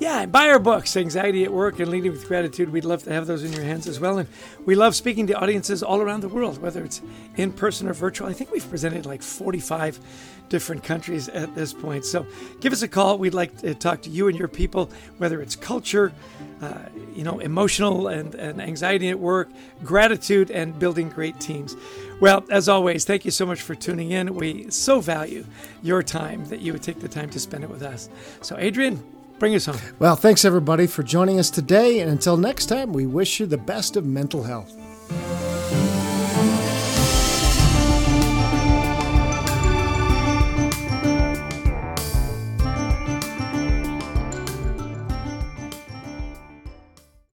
Yeah, 0.00 0.26
buy 0.26 0.48
our 0.48 0.58
books, 0.58 0.96
Anxiety 0.96 1.44
at 1.44 1.52
Work 1.52 1.78
and 1.78 1.88
Leading 1.88 2.10
with 2.10 2.26
Gratitude. 2.26 2.70
We'd 2.70 2.84
love 2.84 3.04
to 3.04 3.12
have 3.12 3.28
those 3.28 3.44
in 3.44 3.52
your 3.52 3.62
hands 3.62 3.86
as 3.86 4.00
well. 4.00 4.18
And 4.18 4.28
we 4.66 4.74
love 4.74 4.96
speaking 4.96 5.28
to 5.28 5.34
audiences 5.34 5.84
all 5.84 6.00
around 6.00 6.22
the 6.22 6.28
world, 6.28 6.60
whether 6.60 6.84
it's 6.84 7.00
in 7.36 7.52
person 7.52 7.86
or 7.86 7.92
virtual. 7.92 8.26
I 8.28 8.32
think 8.32 8.50
we've 8.50 8.68
presented 8.68 9.06
like 9.06 9.22
45 9.22 10.00
different 10.48 10.82
countries 10.82 11.28
at 11.28 11.54
this 11.54 11.72
point. 11.72 12.04
So 12.04 12.26
give 12.58 12.72
us 12.72 12.82
a 12.82 12.88
call. 12.88 13.18
We'd 13.18 13.34
like 13.34 13.56
to 13.58 13.72
talk 13.72 14.02
to 14.02 14.10
you 14.10 14.26
and 14.26 14.36
your 14.36 14.48
people, 14.48 14.90
whether 15.18 15.40
it's 15.40 15.54
culture, 15.54 16.12
uh, 16.60 16.80
you 17.14 17.22
know, 17.22 17.38
emotional 17.38 18.08
and, 18.08 18.34
and 18.34 18.60
anxiety 18.60 19.10
at 19.10 19.18
work, 19.18 19.48
gratitude, 19.84 20.50
and 20.50 20.76
building 20.76 21.08
great 21.08 21.38
teams. 21.38 21.76
Well, 22.20 22.44
as 22.50 22.68
always, 22.68 23.04
thank 23.04 23.24
you 23.24 23.30
so 23.30 23.46
much 23.46 23.62
for 23.62 23.76
tuning 23.76 24.10
in. 24.10 24.34
We 24.34 24.70
so 24.70 25.00
value 25.00 25.44
your 25.84 26.02
time 26.02 26.44
that 26.46 26.60
you 26.60 26.72
would 26.72 26.82
take 26.82 26.98
the 26.98 27.08
time 27.08 27.30
to 27.30 27.38
spend 27.38 27.62
it 27.62 27.70
with 27.70 27.82
us. 27.82 28.08
So, 28.42 28.56
Adrian, 28.58 29.02
bring 29.38 29.54
us 29.54 29.66
home. 29.66 29.78
Well, 29.98 30.16
thanks 30.16 30.44
everybody 30.44 30.86
for 30.86 31.02
joining 31.02 31.38
us 31.38 31.50
today. 31.50 32.00
And 32.00 32.10
until 32.10 32.36
next 32.36 32.66
time, 32.66 32.92
we 32.92 33.06
wish 33.06 33.40
you 33.40 33.46
the 33.46 33.58
best 33.58 33.96
of 33.96 34.04
mental 34.04 34.42
health. 34.42 34.72